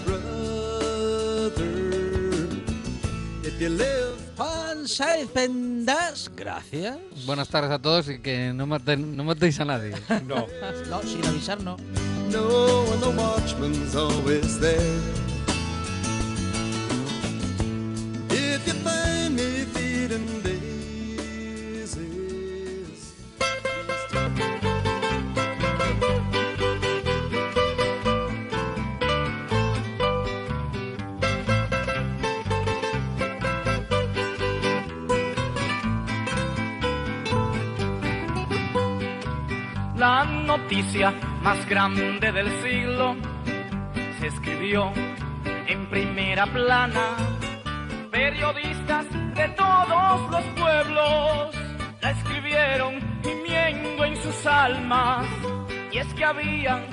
[0.07, 0.19] you, my
[1.49, 1.79] brother.
[3.45, 6.99] If you live, Juan Saez Pendas, gracias.
[7.27, 9.95] Buenas tardes a todos y que no, maten, no matéis a nadie.
[10.27, 10.47] No.
[10.91, 11.77] No, sin avisar, no.
[12.31, 15.28] no, and the watchman's always there.
[40.99, 43.15] Noticia más grande del siglo
[44.19, 44.93] se escribió
[45.69, 47.17] en primera plana.
[48.11, 49.07] Periodistas
[49.37, 51.55] de todos los pueblos
[52.03, 55.27] la escribieron gimiendo en sus almas.
[55.93, 56.85] Y es que habían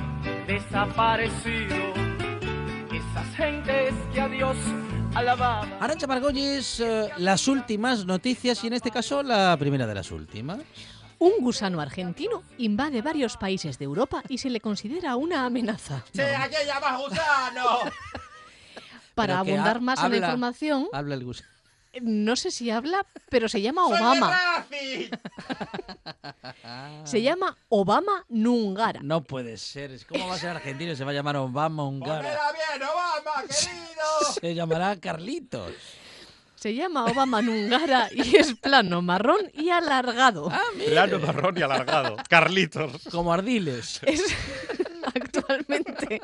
[0.45, 1.75] desaparecido
[2.91, 4.55] esas gentes que a Dios
[5.15, 5.73] alababan.
[5.79, 10.59] Arancha Margolles, eh, las últimas noticias y en este caso la primera de las últimas.
[11.19, 16.03] Un gusano argentino invade varios países de Europa y se le considera una amenaza.
[16.37, 17.79] aquí llamas gusano!
[19.15, 21.49] Para abundar ha- más en la habla- información, Habla el gusano.
[22.01, 24.65] no sé si habla, pero se llama Obama.
[27.05, 28.99] Se llama Obama Nungara.
[29.03, 29.91] No puede ser.
[29.91, 32.21] es- ¿Cómo va a ser argentino y se va a llamar Obama Hungara?
[32.51, 34.33] bien, Obama, querido!
[34.41, 35.71] Se llamará Carlitos.
[36.65, 40.49] Se llama Obama Nungara y es plano, marrón y alargado.
[40.51, 42.17] Ah, Plano marrón y alargado.
[42.27, 43.03] Carlitos.
[43.11, 44.01] Como Ardiles.
[44.01, 44.23] Es
[45.15, 46.21] actualmente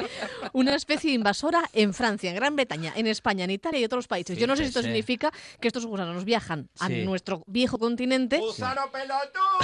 [0.54, 4.38] una especie invasora en Francia, en Gran Bretaña, en España, en Italia y otros países.
[4.38, 4.88] Yo no sé si esto sí.
[4.88, 9.62] significa que estos gusanos viajan a nuestro viejo continente ¡Gusano pelotudo!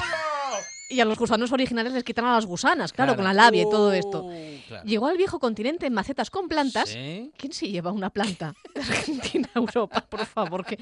[0.89, 3.15] y a los gusanos originales les quitan a las gusanas, claro, Claro.
[3.17, 4.23] con la labia y todo esto.
[4.23, 4.85] Uh, claro.
[4.85, 6.89] Llegó al viejo continente en macetas con plantas.
[6.89, 7.31] Sí.
[7.37, 10.65] ¿Quién se lleva una planta de Argentina a Europa, por favor?
[10.65, 10.77] Que...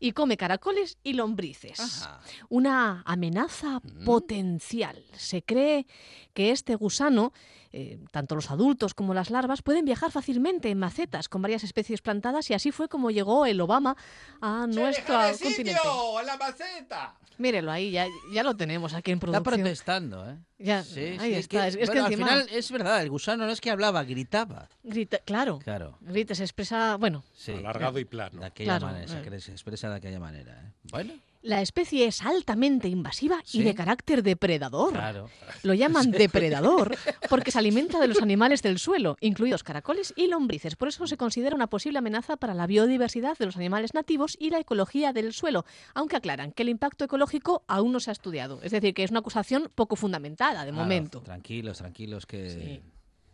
[0.00, 1.80] Y come caracoles y lombrices.
[1.80, 2.20] Ajá.
[2.48, 5.04] Una amenaza potencial.
[5.12, 5.86] Se cree
[6.34, 7.32] que este gusano
[7.70, 12.00] eh, tanto los adultos como las larvas pueden viajar fácilmente en macetas con varias especies
[12.00, 13.94] plantadas y así fue como llegó el Obama
[14.40, 15.80] a nuestro continente.
[16.24, 17.14] ¡La maceta!
[17.38, 19.60] Mírelo ahí, ya, ya lo tenemos aquí en Está producción.
[19.62, 20.36] protestando, ¿eh?
[20.58, 21.68] Ya, Sí, ahí sí, está.
[21.68, 24.02] Es, es bueno, que encima al final es verdad, el gusano no es que hablaba,
[24.04, 24.68] gritaba.
[24.82, 25.96] grita, claro, Claro.
[26.00, 27.52] grita, se expresa, bueno, Sí.
[27.52, 28.40] Alargado y plano.
[28.40, 29.40] De aquella Claro, manera, eh.
[29.40, 30.52] se expresa de aquella manera.
[30.64, 30.72] ¿eh?
[30.90, 33.60] Bueno, la especie es altamente invasiva Sí.
[33.60, 34.92] y de carácter depredador.
[34.92, 35.30] claro.
[35.62, 36.96] Lo llaman depredador
[37.30, 40.74] porque se alimenta de los animales del suelo, incluidos caracoles y lombrices.
[40.76, 44.50] Por eso se considera una posible amenaza para la biodiversidad de los animales nativos y
[44.50, 48.60] la ecología del suelo, aunque aclaran que el impacto ecológico aún no se ha estudiado.
[48.62, 51.20] Es decir, que es una acusación poco fundamentada de Claro, momento.
[51.20, 52.50] Tranquilos, tranquilos, que.
[52.50, 52.82] Sí.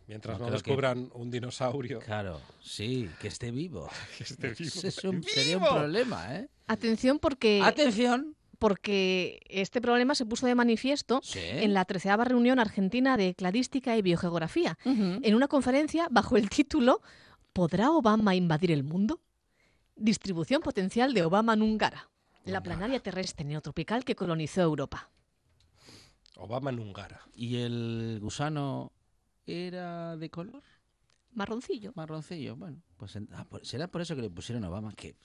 [0.07, 1.99] Mientras No no, creo que- descubran un dinosaurio.
[1.99, 3.89] Claro, sí, que esté vivo.
[4.17, 4.69] que esté vivo.
[4.75, 6.47] Ese es un- sería un problema, ¿eh?
[6.67, 8.35] Atención porque, Atención.
[8.59, 11.39] porque este problema se puso de manifiesto Sí.
[11.41, 17.01] en la treceava reunión argentina de cladística y biogeografía, en una conferencia bajo el título
[17.53, 19.21] ¿Podrá Obama invadir el mundo?
[19.95, 22.09] Distribución potencial de Obama Nungara,
[22.43, 25.09] la planaria terrestre neotropical que colonizó Europa.
[26.37, 27.21] Obama Nungara.
[27.33, 28.91] ¿Y el gusano
[29.45, 30.63] era de color?
[31.33, 31.91] Marroncillo.
[31.95, 32.55] Marroncillo.
[32.55, 34.93] Bueno, pues ah, por- será por eso que le pusieron Obama.
[34.93, 35.15] Que,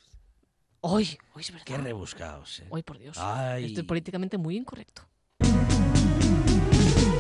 [0.83, 1.67] Hoy, hoy es verdad.
[1.67, 2.67] qué rebuscados, ¿eh?
[2.71, 3.19] Hoy, por Dios.
[3.19, 3.67] Ay.
[3.67, 5.03] Esto es políticamente muy incorrecto.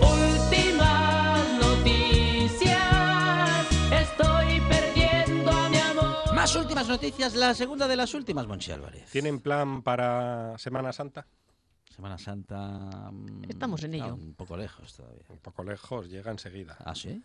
[0.01, 6.35] Últimas noticias, estoy perdiendo a mi amor.
[6.35, 9.11] Más últimas noticias, la segunda de las últimas, Monchi Álvarez.
[9.11, 11.27] ¿Tienen plan para Semana Santa?
[12.01, 13.11] Semana Santa.
[13.13, 14.15] mm, Estamos en ello.
[14.15, 15.23] Un poco lejos todavía.
[15.29, 16.79] Un poco lejos, llega enseguida.
[16.83, 17.23] ¿Ah, sí?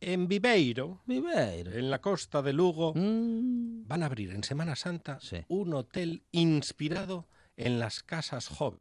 [0.00, 1.72] En Viveiro, Viveiro.
[1.72, 5.38] en la costa de Lugo, Mm, van a abrir en Semana Santa Sí.
[5.48, 8.78] un hotel inspirado en las casas Hobbit.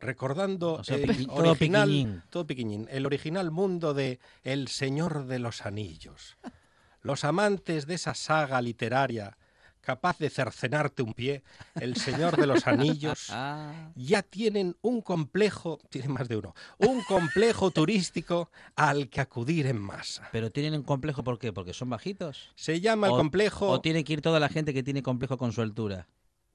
[0.00, 2.22] Recordando O sea, el piqui- todo original, piquiñín.
[2.30, 6.38] todo piquiñín, el original mundo de El Señor de los Anillos.
[7.02, 9.36] Los amantes de esa saga literaria
[9.84, 11.42] capaz de cercenarte un pie,
[11.76, 17.02] El Señor de los Anillos, Ah, ya tienen un complejo, tienen más de uno, un
[17.04, 20.28] complejo turístico al que acudir en masa.
[20.32, 21.52] pero tienen un complejo, ¿por qué?
[21.52, 22.50] Porque son bajitos.
[22.56, 25.36] Se llama el O- complejo O tiene que ir toda la gente que tiene complejo
[25.38, 26.08] con su altura.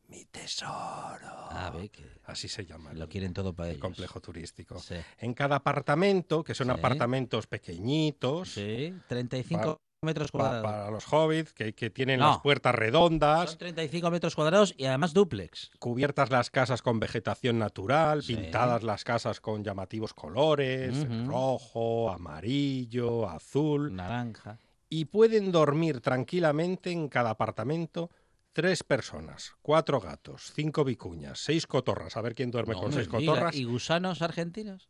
[0.07, 1.27] Mi Tesoro.
[1.51, 2.93] Ah, ve que Así se llama.
[2.93, 3.81] lo quieren todo para el ellos.
[3.81, 4.79] complejo turístico.
[4.79, 4.95] Sí.
[5.19, 6.71] En cada apartamento, que son Sí.
[6.73, 10.63] apartamentos pequeñitos, Sí, 35 Pa- metros cuadrados.
[10.63, 12.29] para los hobbits, que, que tienen No.
[12.29, 15.71] las puertas redondas, Son 35 metros cuadrados y además duplex.
[15.79, 18.35] cubiertas las casas con vegetación natural, Sí.
[18.35, 24.57] pintadas las casas con llamativos colores, rojo, amarillo, azul, Naranja.
[24.89, 28.09] y pueden dormir tranquilamente en cada apartamento
[28.53, 33.07] tres personas, cuatro gatos, cinco vicuñas, seis cotorras, a ver quién duerme No con seis
[33.09, 34.87] diga, cotorras, ¿Y gusanos argentinos?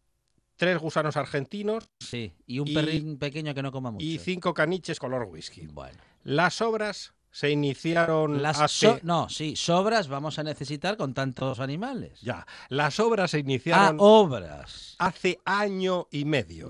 [0.60, 2.34] Tres gusanos argentinos Sí.
[2.46, 4.06] Y un Y- perrín pequeño que no coma mucho.
[4.06, 5.66] y cinco caniches color whisky.
[5.68, 5.98] Bueno.
[6.26, 8.88] Las obras se iniciaron Las hace...
[8.88, 12.20] so- no, sí, sobras vamos a necesitar con tantos animales.
[12.22, 14.96] Ya, las obras se Ah, iniciaron obras.
[15.00, 16.68] hace año y medio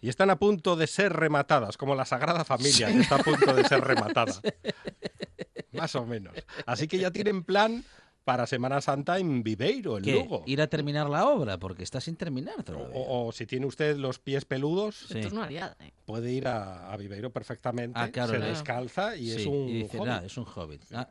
[0.00, 3.54] y están a punto de ser rematadas, como la Sagrada Familia, que está a punto
[3.54, 4.34] de ser rematada.
[5.72, 6.34] Más o menos.
[6.66, 7.84] Así que ya tienen plan
[8.24, 10.12] para Semana Santa en Viveiro, en ¿Qué?
[10.14, 10.42] Lugo.
[10.46, 12.96] Ir a terminar la obra, porque está sin terminar O, todavía.
[12.96, 15.14] o- o si tiene usted los pies peludos, Sí.
[15.18, 15.76] Esto es una aliada.
[15.80, 15.92] ¿eh?
[16.06, 18.50] puede ir a, a Viveiro perfectamente, Ah, claro, se claro.
[18.52, 20.08] descalza y es un y dice, hobbit.
[20.08, 20.82] "Nah, es un hobbit.
[20.92, 21.10] Ah,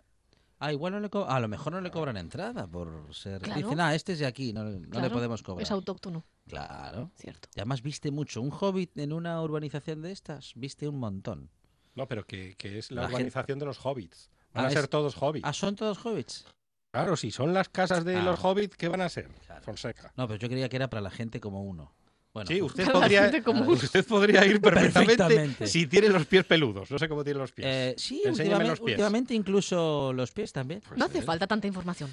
[0.60, 3.42] ah, igual no le co- a lo mejor no le cobran entrada por ser.
[3.42, 3.62] Claro.
[3.62, 5.62] Dicen, ah, este es de aquí, no, no le podemos cobrar.
[5.64, 7.12] Es autóctono, Claro.
[7.16, 7.48] cierto.
[7.56, 8.42] Y además viste mucho.
[8.42, 11.50] Un hobbit en una urbanización de estas, viste un montón.
[11.96, 14.32] No, pero que, que es la, La gente- urbanización de los hobbits.
[14.54, 15.48] Van Ah, a ser es- todos hobbits.
[15.48, 16.46] Ah, son todos hobbits.
[16.94, 18.22] Claro, si son las casas de Ah.
[18.22, 19.28] los hobbits, ¿qué van a ser?
[19.48, 19.64] Claro.
[19.64, 20.14] Fonseca.
[20.16, 21.92] No, pero yo creía que era para la gente como uno.
[22.36, 23.32] Bueno, Sí, usted podría,
[23.68, 25.66] usted podría ir perfectamente, Perfectamente.
[25.68, 26.92] si tiene los pies peludos.
[26.92, 27.66] No sé cómo tiene los pies.
[27.68, 28.90] eh, sí, últimamente, los pies.
[28.92, 30.82] últimamente incluso los pies también.
[30.88, 32.12] Pues No hace falta tanta información.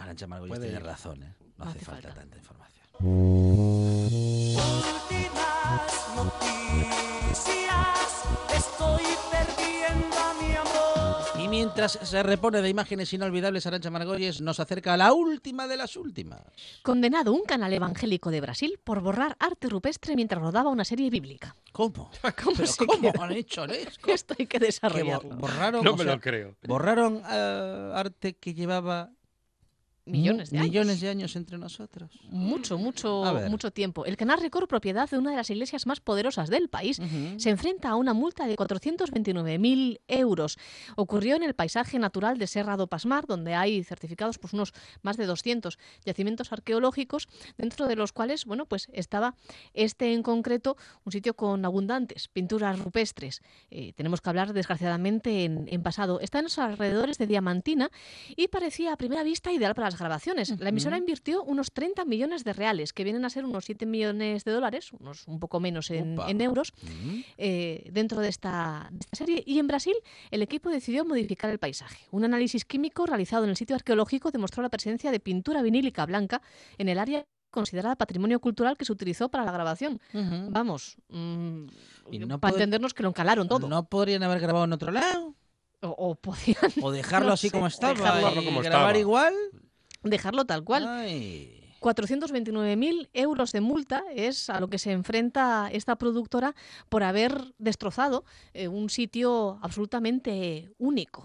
[0.00, 1.32] Arancha Margolles tiene razón, ¿eh?
[1.56, 2.20] No, No hace hace falta, falta.
[2.22, 2.84] tanta información.
[5.04, 10.13] Últimas noticias, estoy perdiendo.
[11.44, 15.76] Y mientras se repone de imágenes inolvidables, Arancha Margolles nos acerca a la última de
[15.76, 16.40] las últimas.
[16.82, 21.54] Condenado un canal evangélico de Brasil por borrar arte rupestre mientras rodaba una serie bíblica.
[21.70, 22.10] ¿Cómo?
[22.42, 24.00] ¿Cómo ¿Pero se cómo han hecho eso?
[24.06, 25.36] Esto hay que desarrollarlo.
[25.36, 26.56] borraron, no o me sea, lo creo.
[26.66, 29.10] borraron eh, arte que llevaba
[30.06, 30.68] millones de años.
[30.70, 32.10] Millones de años entre nosotros.
[32.30, 34.04] Mucho, mucho, mucho tiempo.
[34.04, 37.38] El Canal Record, propiedad de una de las iglesias más poderosas del país, Ujú.
[37.38, 40.58] se enfrenta a una multa de 429.000 euros.
[40.96, 45.16] Ocurrió en el paisaje natural de Serra do Pasmar, donde hay certificados pues, unos más
[45.16, 49.34] de 200 yacimientos arqueológicos, dentro de los cuales bueno, pues estaba
[49.72, 53.40] este en concreto, un sitio con abundantes pinturas rupestres.
[53.70, 56.20] Eh, tenemos que hablar, desgraciadamente, en, en pasado.
[56.20, 57.90] Está en los alrededores de Diamantina
[58.36, 60.58] y parecía a primera vista ideal para las grabaciones.
[60.60, 64.44] La emisora invirtió unos 30 millones de reales, que vienen a ser unos 7 millones
[64.44, 66.72] de dólares, unos un poco menos en, euros,
[67.38, 69.42] eh, dentro de esta, de esta serie.
[69.46, 69.94] Y en Brasil,
[70.30, 72.06] el equipo decidió modificar el paisaje.
[72.10, 76.42] Un análisis químico realizado en el sitio arqueológico demostró la presencia de pintura vinílica blanca
[76.78, 80.00] en el área considerada patrimonio cultural que se utilizó para la grabación.
[80.50, 81.66] Vamos, mm,
[82.10, 83.68] Y no para entendernos que lo encalaron todo.
[83.68, 85.34] ¿No podrían haber grabado en otro lado?
[85.80, 88.98] O, o podían ¿O dejarlo No así sé, como estaba dejarlo y como grabar estaba.
[88.98, 89.34] igual?
[90.04, 90.86] Dejarlo tal cual.
[90.86, 91.60] Ay.
[91.80, 96.54] 429.000 euros de multa es a lo que se enfrenta esta productora
[96.88, 98.24] por haber destrozado
[98.54, 101.24] eh, un sitio absolutamente único.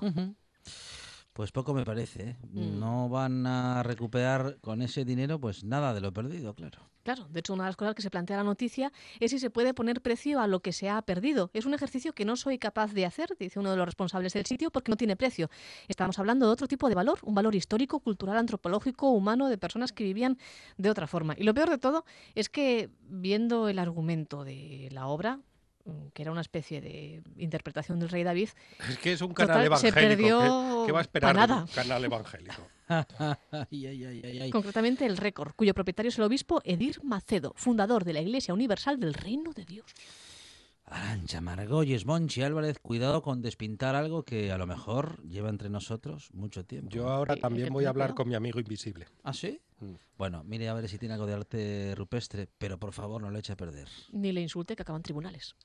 [1.34, 2.32] Pues poco me parece.
[2.32, 2.38] ¿eh?
[2.52, 2.80] Mm.
[2.80, 6.90] No van a recuperar con ese dinero pues nada de lo perdido, claro.
[7.04, 9.50] Claro, de hecho, una de las cosas que se plantea la noticia es si se
[9.50, 11.50] puede poner precio a lo que se ha perdido.
[11.54, 14.46] Es un ejercicio que no soy capaz de hacer, dice uno de los responsables del
[14.46, 15.50] sitio, porque no tiene precio.
[15.88, 19.92] Estamos hablando de otro tipo de valor, un valor histórico, cultural, antropológico, humano, de personas
[19.94, 20.38] que vivían
[20.78, 21.36] de otra forma.
[21.38, 22.06] Y lo peor de todo
[22.36, 25.40] es que, viendo el argumento de la obra,
[26.14, 28.50] que era una especie de interpretación del rey David,
[28.90, 29.96] Es que es un Total, canal se evangélico.
[30.00, 30.40] perdió
[30.82, 31.62] ¿Qué, qué va a esperar de nada.
[31.62, 32.68] un canal evangélico?
[32.90, 34.50] ay, ay, ay, ay, ay.
[34.52, 39.00] concretamente el récord, cuyo propietario es el obispo Edir Macedo, fundador de la Iglesia Universal
[39.00, 39.86] del Reino de Dios.
[40.86, 46.30] Arancha, Margolles, Monchi, Álvarez, cuidado con despintar algo que a lo mejor lleva entre nosotros
[46.34, 46.90] mucho tiempo.
[46.90, 49.06] Yo ahora también voy a hablar con mi amigo invisible.
[49.24, 49.62] ¿Ah, sí?
[49.82, 49.94] Mm.
[50.18, 53.38] Bueno, mire a ver si tiene algo de arte rupestre, pero por favor no lo
[53.38, 53.88] eche a perder.
[54.12, 55.56] Ni le insulte que acaban tribunales.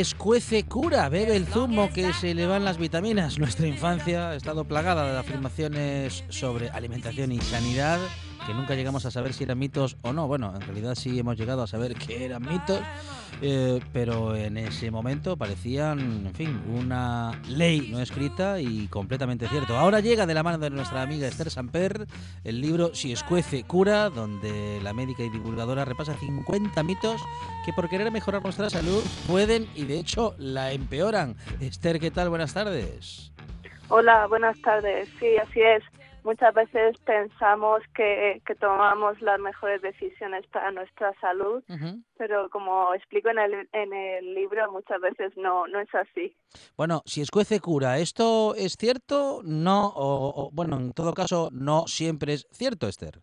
[0.00, 3.38] Escuece cura, bebe el zumo que se le van las vitaminas.
[3.38, 7.98] Nuestra infancia ha estado plagada de afirmaciones sobre alimentación y sanidad
[8.48, 10.26] que nunca llegamos a saber si eran mitos o no.
[10.26, 12.80] Bueno, en realidad sí hemos llegado a saber que eran mitos,
[13.42, 19.76] eh, pero en ese momento parecían, en fin, una ley no escrita y completamente cierto.
[19.76, 22.06] Ahora llega de la mano de nuestra amiga Esther Samper
[22.42, 27.20] el libro Si escuece cura, donde la médica y divulgadora repasa 50 mitos
[27.66, 31.36] que por querer mejorar nuestra salud pueden y de hecho la empeoran.
[31.60, 32.30] Esther, ¿qué tal?
[32.30, 33.30] Buenas tardes.
[33.90, 35.06] Hola, buenas tardes.
[35.20, 35.82] Sí, así es.
[36.28, 41.64] Muchas veces pensamos que, que tomamos las mejores decisiones para nuestra salud,
[42.18, 46.36] pero como explico en el, en el libro, muchas veces no, no es así.
[46.76, 49.40] Bueno, si escuece cura, ¿esto es cierto?
[49.42, 53.20] No, o, o, bueno, en todo caso, no siempre es cierto, Esther.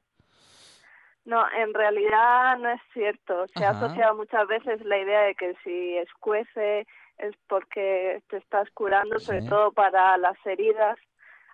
[1.26, 3.45] No, en realidad no es cierto.
[3.56, 3.86] Se ha Ajá.
[3.86, 6.88] asociado muchas veces la idea de que si escuece
[7.20, 10.97] es porque te estás curando, sobre todo para las heridas,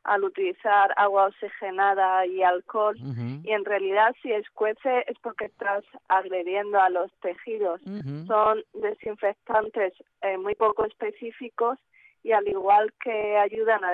[0.04, 2.95] al utilizar agua oxigenada y alcohol.
[3.43, 7.82] Y en realidad si escuece es porque estás agrediendo a los tejidos.
[8.28, 11.78] Son desinfectantes eh, muy poco específicos
[12.24, 13.91] y al igual que ayudan a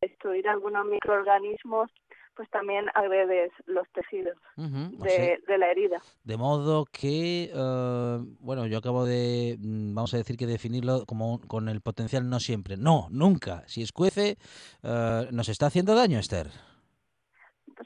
[0.00, 1.90] destruir algunos microorganismos,
[2.34, 6.00] pues también agredes los tejidos de, sea, de la herida.
[6.24, 11.32] de modo que, eh, bueno, yo acabo de, mm, vamos a decir que definirlo como
[11.34, 12.76] un- con el potencial no siempre.
[12.76, 13.62] No, nunca.
[13.66, 14.36] Si escuece,
[14.82, 16.46] eh, ¿nos está haciendo daño, Esther?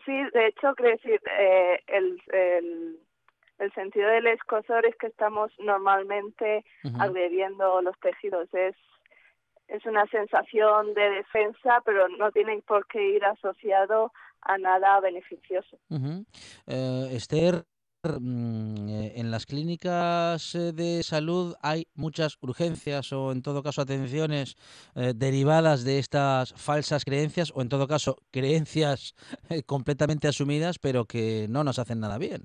[0.05, 2.99] Sí, de hecho, quiero decir, eh, el, el,
[3.59, 6.64] el sentido del escozor es que estamos normalmente
[6.99, 8.53] agrediendo los tejidos.
[8.53, 8.74] Es,
[9.68, 14.12] es una sensación de defensa, pero no tiene por qué ir asociado
[14.45, 15.78] a nada beneficioso.
[16.66, 17.64] Eh, Esther,
[18.03, 23.82] mm, eh, en las clínicas eh, de salud hay muchas urgencias o en todo caso
[23.82, 24.57] atenciones
[24.95, 29.14] eh, derivadas de estas falsas creencias o en todo caso creencias
[29.51, 32.42] eh, completamente asumidas pero que no nos hacen nada bien.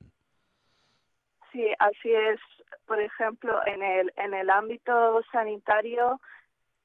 [1.51, 2.39] Sí, así es.
[2.85, 6.19] Por ejemplo, en el, en el ámbito sanitario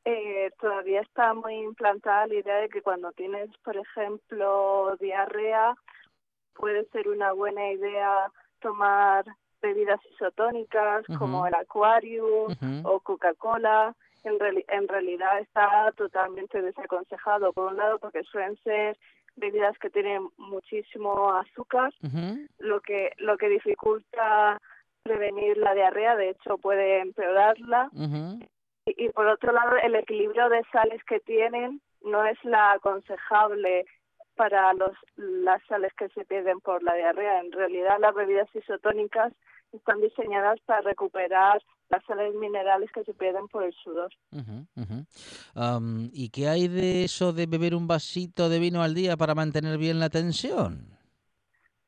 [0.05, 5.75] eh, todavía está muy implantada la idea de que cuando tienes, por ejemplo, diarrea,
[6.55, 8.31] puede ser una buena idea
[8.61, 9.25] tomar
[9.63, 12.89] bebidas isotónicas como el Aquarium Ujú.
[12.89, 13.95] o Coca-Cola.
[14.25, 18.97] En, reali- en realidad está totalmente desaconsejado, por un lado, porque suelen ser
[19.37, 21.93] bebidas que tienen muchísimo azúcar,
[22.59, 24.59] lo que lo que dificulta
[25.03, 27.91] prevenir la diarrea, de hecho puede empeorarla.
[28.87, 33.87] Y, y por otro lado, el equilibrio de sales que tienen no es la aconsejable
[34.37, 37.41] para los las sales que se pierden por la diarrea.
[37.41, 39.33] En realidad, las bebidas isotónicas
[39.73, 44.13] están diseñadas para recuperar las sales minerales que se pierden por el sudor.
[45.55, 49.35] Am, ¿Y qué hay de eso de beber un vasito de vino al día para
[49.35, 50.97] mantener bien la tensión?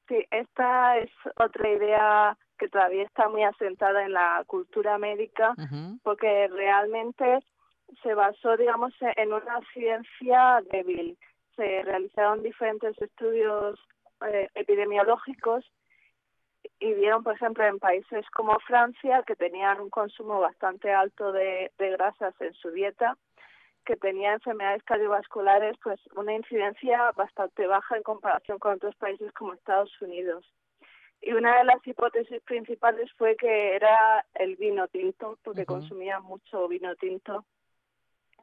[0.08, 5.54] Sí, esta es otra idea que todavía está muy asentada en la cultura médica,
[6.02, 7.40] porque realmente
[8.02, 11.18] se basó, digamos, en una ciencia débil.
[11.54, 13.78] Se realizaron diferentes estudios
[14.26, 15.64] eh, epidemiológicos
[16.78, 21.70] y vieron, por ejemplo, en países como Francia, que tenían un consumo bastante alto de,
[21.78, 23.16] de grasas en su dieta,
[23.84, 29.54] que tenía enfermedades cardiovasculares, pues una incidencia bastante baja en comparación con otros países como
[29.54, 30.44] Estados Unidos.
[31.26, 35.74] Y una de las hipótesis principales fue que era el vino tinto, porque Ujú.
[35.74, 37.44] consumía mucho vino tinto.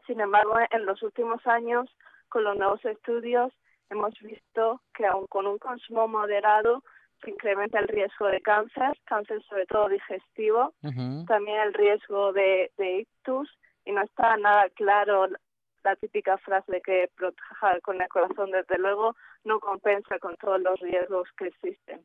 [0.05, 1.89] Sin embargo, en los últimos años,
[2.27, 3.53] con los nuevos estudios,
[3.89, 6.83] hemos visto que aun con un consumo moderado
[7.23, 10.73] se incrementa el riesgo de cáncer, cáncer sobre todo digestivo,
[11.25, 13.49] también el riesgo de, de ictus
[13.85, 15.29] y no está nada claro
[15.85, 19.15] la típica frase de que proteja con el corazón, desde luego,
[19.45, 22.01] no compensa con todos los riesgos que existen.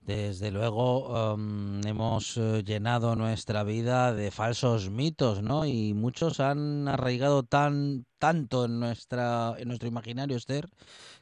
[0.00, 5.66] Desde luego am, hemos eh, llenado nuestra vida de falsos mitos, ¿no?
[5.66, 10.68] Y muchos han arraigado tan tanto en nuestra en nuestro imaginario, Esther,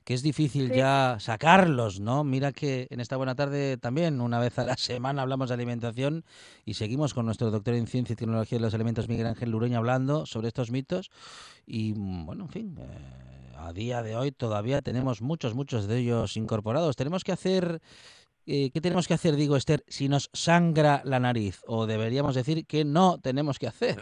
[0.05, 0.75] que es difícil Sí.
[0.75, 2.25] ya sacarlos, ¿no?
[2.25, 6.25] Mira que en esta buena tarde también una vez a la semana hablamos de alimentación
[6.65, 9.79] y seguimos con nuestro doctor en ciencia y tecnología de los alimentos Miguel Ángel Lureña
[9.79, 11.11] hablando sobre estos mitos
[11.67, 15.99] y mm, bueno, en fin, eh, a día de hoy todavía tenemos muchos muchos de
[15.99, 16.97] ellos incorporados.
[16.97, 17.81] Tenemos que hacer
[18.47, 21.61] eh, ¿qué tenemos que hacer, digo Esther, si nos sangra la nariz?
[21.67, 23.99] O deberíamos decir que no tenemos que hacer.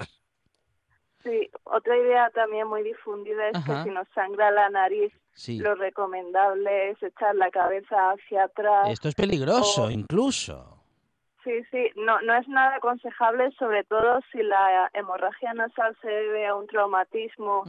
[1.24, 3.82] Sí, otra idea también muy difundida es Ajá.
[3.82, 5.58] que si nos sangra la nariz, Sí.
[5.58, 8.88] lo recomendable es echar la cabeza hacia atrás.
[8.90, 10.75] Esto es peligroso, o- incluso.
[11.46, 16.44] Sí, sí, no, no es nada aconsejable, sobre todo si la hemorragia nasal se debe
[16.44, 17.62] a un traumatismo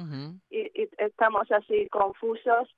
[0.50, 2.76] y, y estamos así confusos.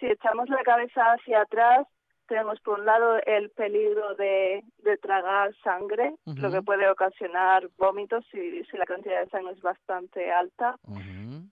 [0.00, 1.86] Si echamos la cabeza hacia atrás,
[2.26, 8.24] tenemos por un lado el peligro de, de tragar sangre, lo que puede ocasionar vómitos
[8.32, 10.74] si, si la cantidad de sangre es bastante alta.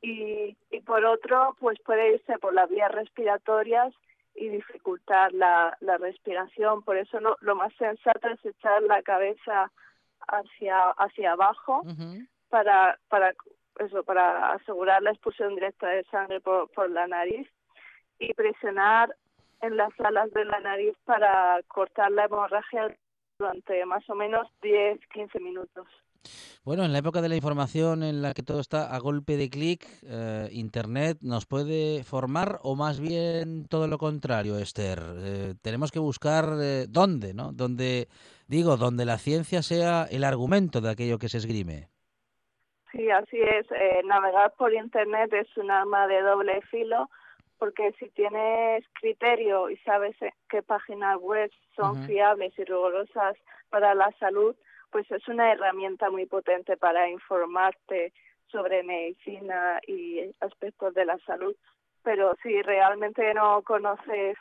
[0.02, 3.94] y, y por otro, pues puede irse por las vías respiratorias
[4.38, 6.82] y dificultar la, la respiración.
[6.82, 9.70] Por eso lo, lo más sensato es echar la cabeza
[10.26, 11.82] hacia, hacia abajo
[12.48, 13.34] para, para,
[13.78, 17.48] eso, para asegurar la expulsión directa de sangre por, por la nariz
[18.18, 19.14] y presionar
[19.60, 22.94] en las alas de la nariz para cortar la hemorragia
[23.38, 25.86] durante más o menos 10-15 minutos.
[26.64, 29.48] Bueno, en la época de la información en la que todo está a golpe de
[29.48, 34.98] clic, eh, Internet nos puede formar o más bien todo lo contrario, Esther.
[35.18, 37.52] Eh, tenemos que buscar eh, dónde, ¿no?
[37.52, 38.08] Donde,
[38.46, 41.88] digo, donde la ciencia sea el argumento de aquello que se esgrime.
[42.92, 43.66] Sí, así es.
[43.70, 47.08] Eh, navegar por Internet es un arma de doble filo
[47.58, 53.36] porque si tienes criterio y sabes eh, qué páginas web son fiables y rigurosas
[53.68, 54.54] para la salud,
[54.90, 58.12] pues es una herramienta muy potente para informarte
[58.50, 61.54] sobre medicina y aspectos de la salud.
[62.02, 64.36] Pero si realmente no conoces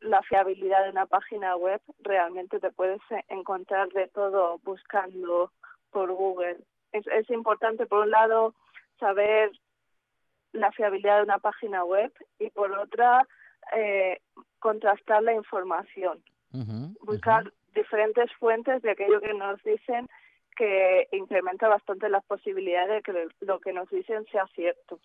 [0.00, 5.52] la fiabilidad de una página web, realmente te puedes encontrar de todo buscando
[5.90, 6.58] por Google.
[6.92, 8.54] Es, es importante, por un lado,
[8.98, 9.50] saber
[10.52, 13.26] la fiabilidad de una página web y, por otra,
[13.74, 14.20] eh,
[14.58, 16.22] contrastar la información.
[17.02, 20.08] Buscar diferentes fuentes de aquello que nos dicen
[20.56, 24.98] que incrementa bastante las posibilidades de que lo que nos dicen sea cierto.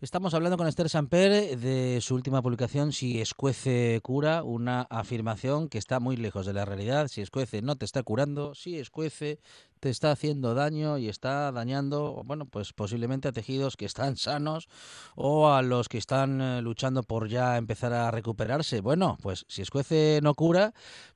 [0.00, 5.78] Estamos hablando con Esther Samper de su última publicación, Si escuece cura, una afirmación que
[5.78, 7.06] está muy lejos de la realidad.
[7.06, 9.38] Si escuece no te está curando, si escuece
[9.84, 14.66] te está haciendo daño y está dañando, bueno, pues posiblemente a tejidos que están sanos
[15.14, 18.80] o a los que están eh, luchando por ya empezar a recuperarse.
[18.80, 20.72] Bueno, pues si escuece no cura,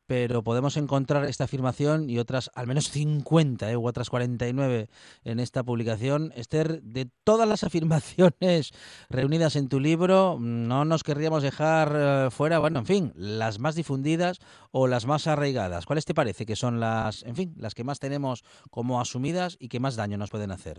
[0.08, 3.76] pero podemos encontrar esta afirmación y otras, al menos 50 ¿eh?
[3.76, 4.88] u otras 49
[5.24, 6.32] en esta publicación.
[6.34, 8.72] Esther, de todas las afirmaciones
[9.10, 13.74] reunidas en tu libro, no nos querríamos dejar eh, fuera, bueno, en fin, las más
[13.74, 14.40] difundidas
[14.72, 15.86] o las más arraigadas.
[15.86, 19.68] ¿Cuáles te parece que son las, en fin, las que más tenemos como asumidas y
[19.68, 20.78] que más daño nos pueden hacer?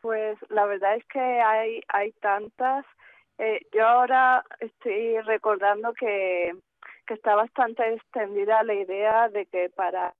[0.00, 2.84] Pues la verdad es que hay, hay tantas.
[3.38, 6.52] Eh, yo ahora estoy recordando que,
[7.06, 10.14] que está bastante extendida la idea de que para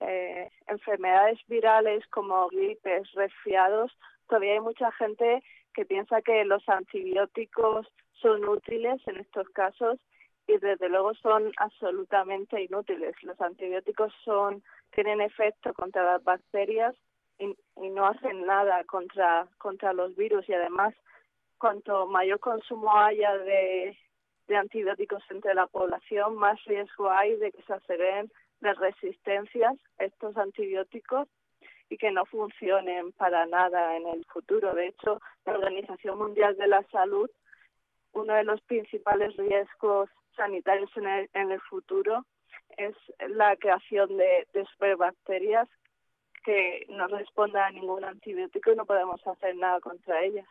[0.00, 3.96] eh, enfermedades virales como gripes, resfriados,
[4.28, 5.42] todavía hay mucha gente
[5.74, 7.86] que piensa que los antibióticos
[8.20, 9.98] son útiles en estos casos
[10.50, 13.14] y desde luego son absolutamente inútiles.
[13.22, 14.62] Los antibióticos son
[14.94, 16.94] tienen efecto contra las bacterias
[17.38, 20.94] y, no hacen nada contra contra los virus y además
[21.58, 23.96] cuanto mayor consumo haya de,
[24.48, 28.30] de antibióticos entre la población, más riesgo hay de que se aceleren
[28.60, 31.28] las resistencias a estos antibióticos
[31.88, 34.74] y que no funcionen para nada en el futuro.
[34.74, 37.30] De hecho, la Organización Mundial de la Salud,
[38.12, 42.26] uno de los principales riesgos sanitarios en el, en el futuro
[42.76, 42.94] es
[43.28, 45.68] la creación de, de superbacterias
[46.44, 50.46] que no respondan a ningún antibiótico y no podemos hacer nada contra ellas.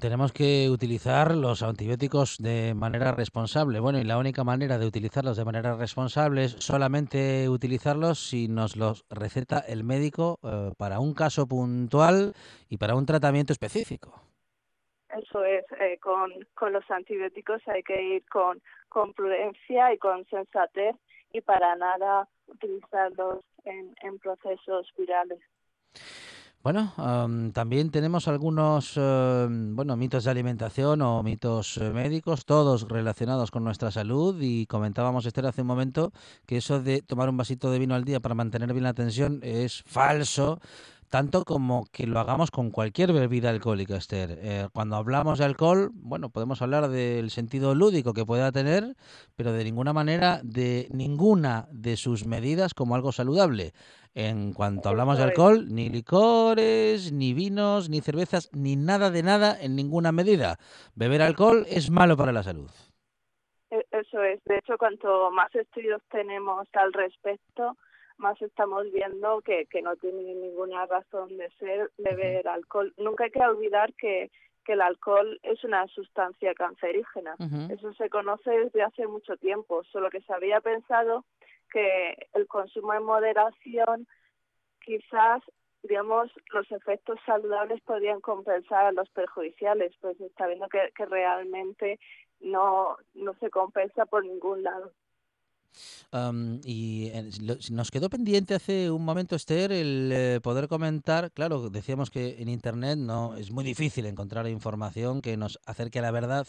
[0.00, 3.78] Tenemos que utilizar los antibióticos de manera responsable.
[3.78, 8.74] Bueno, y la única manera de utilizarlos de manera responsable es solamente utilizarlos si nos
[8.74, 12.34] los receta el médico uh, para un caso puntual
[12.68, 14.25] y para un tratamiento específico.
[15.10, 20.26] Eso es, eh, con, con los antibióticos hay que ir con, con prudencia y con
[20.26, 20.96] sensatez
[21.32, 25.40] y para nada utilizarlos en, en procesos virales.
[26.62, 32.88] Bueno, um, también tenemos algunos uh, bueno mitos de alimentación o mitos uh, médicos, todos
[32.88, 34.36] relacionados con nuestra salud.
[34.40, 36.10] Y comentábamos, Esther, hace un momento
[36.44, 39.38] que eso de tomar un vasito de vino al día para mantener bien la tensión
[39.44, 40.58] es falso
[41.10, 44.38] tanto como que lo hagamos con cualquier bebida alcohólica, Esther.
[44.42, 48.96] Eh, cuando hablamos de alcohol, bueno, podemos hablar del sentido lúdico que pueda tener,
[49.36, 53.72] pero de ninguna manera de ninguna de sus medidas como algo saludable.
[54.14, 59.56] En cuanto hablamos de alcohol, ni licores, ni vinos, ni cervezas, ni nada de nada
[59.60, 60.56] en ninguna medida.
[60.94, 62.70] Beber alcohol es malo para la salud.
[63.70, 64.42] E-, eso es.
[64.44, 67.76] De hecho, cuanto más estudios tenemos al respecto,
[68.18, 72.92] más estamos viendo que, que no tiene ninguna razón de ser beber alcohol.
[72.96, 74.30] Nunca hay que olvidar que,
[74.64, 77.36] que el alcohol es una sustancia cancerígena.
[77.70, 81.24] Eso se conoce desde hace mucho tiempo, solo que se había pensado
[81.70, 84.06] que el consumo en moderación
[84.84, 85.42] quizás
[85.82, 91.98] digamos los efectos saludables podrían compensar a los perjudiciales pues está viendo que, que realmente
[92.40, 94.92] no no se compensa por ningún lado
[96.64, 97.12] y
[97.70, 102.48] nos quedó pendiente hace un momento, Esther, el eh, poder comentar, claro, decíamos que en
[102.48, 106.46] Internet no es muy difícil encontrar información que nos acerque a la verdad.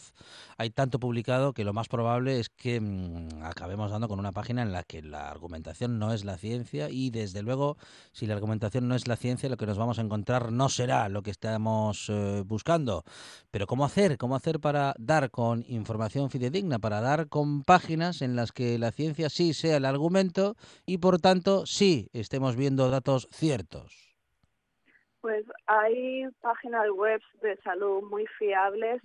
[0.58, 4.62] Hay tanto publicado que lo más probable es que mm, acabemos dando con una página
[4.62, 7.78] en la que la argumentación no es la ciencia y desde luego
[8.12, 11.10] si la argumentación no es la ciencia lo que nos vamos a encontrar no será
[11.10, 13.04] lo que estamos eh, buscando.
[13.52, 14.18] Pero ¿cómo hacer?
[14.18, 18.92] ¿Cómo hacer para dar con información fidedigna, para dar con páginas en las que la
[18.92, 20.56] ciencia sí sea el argumento
[20.86, 24.08] y por tanto sí estemos viendo datos ciertos.
[25.22, 29.02] Pues hay páginas web de salud muy fiables.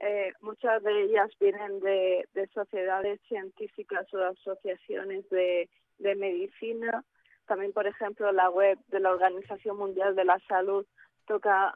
[0.00, 7.04] eh, muchas de ellas vienen de, de, sociedades científicas o asociaciones de, de medicina.
[7.46, 10.86] También, por ejemplo, la web de la Organización Mundial de la Salud
[11.26, 11.74] toca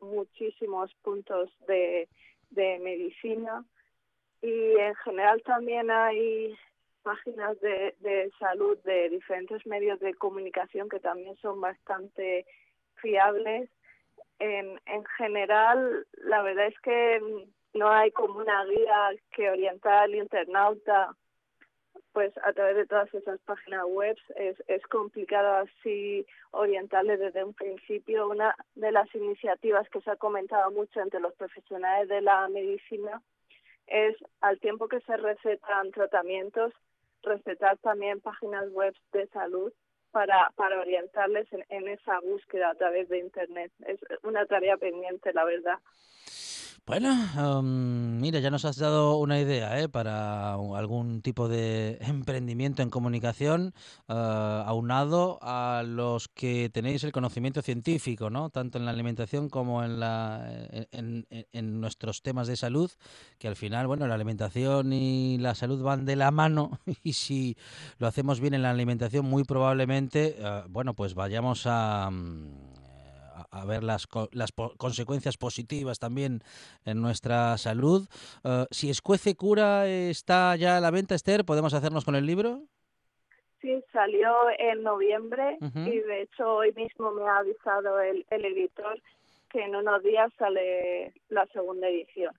[0.00, 2.08] muchísimos puntos de,
[2.50, 3.64] de medicina.
[4.42, 6.54] Y en general también hay
[7.06, 12.44] páginas de, salud de diferentes medios de comunicación que también son bastante
[12.96, 13.70] fiables.
[14.40, 20.16] En, en general, la verdad es que no hay como una guía que orientar al
[20.16, 21.14] internauta
[22.12, 27.54] pues a través de todas esas páginas web es, es complicado así orientarle desde un
[27.54, 28.28] principio.
[28.28, 33.22] Una de las iniciativas que se ha comentado mucho entre los profesionales de la medicina
[33.86, 36.72] es al tiempo que se recetan tratamientos,
[37.26, 39.72] respetar también páginas web de salud
[40.10, 43.70] para, para orientarles en, en esa búsqueda a través de Internet.
[43.86, 45.78] Es una tarea pendiente, la verdad.
[46.86, 49.88] Bueno, um, mira, ya nos has dado una idea ¿eh?
[49.88, 53.74] para algún tipo de emprendimiento en comunicación
[54.08, 58.50] uh, aunado a los que tenéis el conocimiento científico, ¿no?
[58.50, 60.48] Tanto en la alimentación como en, la,
[60.92, 62.92] en, nuestros temas de salud,
[63.40, 67.56] que al final, bueno, la alimentación y la salud van de la mano y si
[67.98, 72.06] lo hacemos bien en la alimentación, muy probablemente, uh, bueno, pues vayamos a...
[72.10, 72.75] Um,
[73.60, 76.40] a ver las, las po consecuencias positivas también
[76.84, 78.08] en nuestra salud.
[78.44, 82.62] Uh, si Escuece Cura está ya a la venta, Esther, ¿podemos hacernos con el libro?
[83.60, 85.88] Sí, salió en noviembre uh -huh.
[85.92, 89.00] y de hecho hoy mismo me ha avisado el, el editor
[89.56, 92.34] que en unos días sale la segunda edición.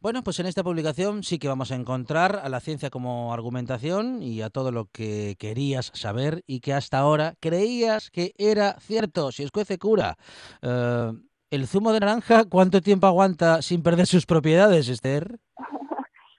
[0.00, 4.20] Bueno, pues en esta publicación sí que vamos a encontrar a la ciencia como argumentación
[4.20, 9.30] y a todo lo que querías saber y que hasta ahora creías que era cierto.
[9.30, 10.16] Si escuece cura.
[10.60, 11.14] Uh,
[11.50, 15.38] ¿El zumo de naranja cuánto tiempo aguanta sin perder sus propiedades, Esther?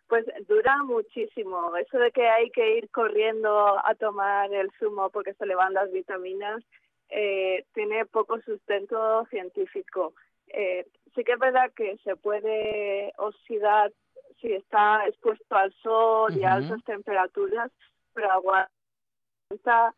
[0.10, 1.76] Pues dura muchísimo.
[1.76, 5.74] Eso de que hay que ir corriendo a tomar el zumo porque se le van
[5.74, 6.64] las vitaminas,
[7.10, 10.14] eh, tiene poco sustento científico.
[10.48, 10.86] Eh,
[11.16, 13.92] sí que es verdad que se puede oxidar
[14.40, 16.40] si está expuesto al sol uh -huh.
[16.40, 17.72] y a altas temperaturas,
[18.14, 19.94] pero aguanta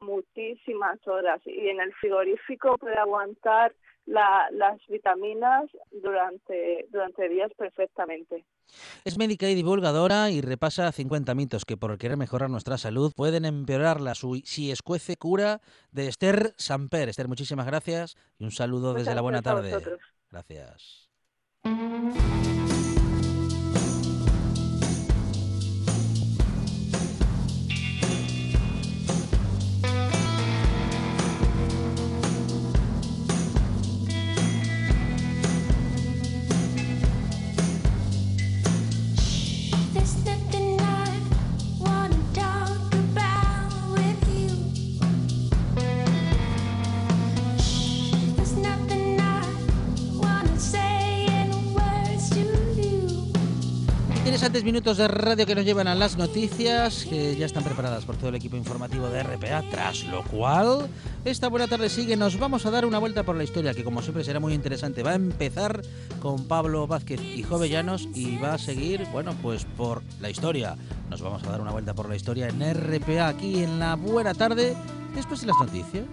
[0.00, 3.74] muchísimas horas y en el frigorífico puede aguantar
[4.06, 8.44] la, las vitaminas durante, durante días perfectamente.
[9.04, 13.44] Es médica y divulgadora y repasa 50 mitos que por querer mejorar nuestra salud pueden
[13.44, 14.14] empeorarla.
[14.14, 15.60] Su Si escuece cura
[15.90, 17.08] de Esther Samper.
[17.08, 19.78] Esther, muchísimas gracias y un saludo Muchas desde la buena tarde.
[20.30, 21.10] Gracias.
[54.32, 58.16] Interesantes minutos de radio que nos llevan a las noticias, que ya están preparadas por
[58.16, 60.88] todo el equipo informativo de RPA, tras lo cual,
[61.26, 64.00] esta buena tarde sigue, nos vamos a dar una vuelta por la historia, que como
[64.00, 65.02] siempre será muy interesante.
[65.02, 65.82] Va a empezar
[66.22, 70.76] con Pablo Vázquez y Jovellanos y va a seguir, bueno, pues por la historia.
[71.10, 74.32] Nos vamos a dar una vuelta por la historia en RPA, aquí en la buena
[74.32, 74.74] tarde,
[75.14, 76.06] después de las noticias.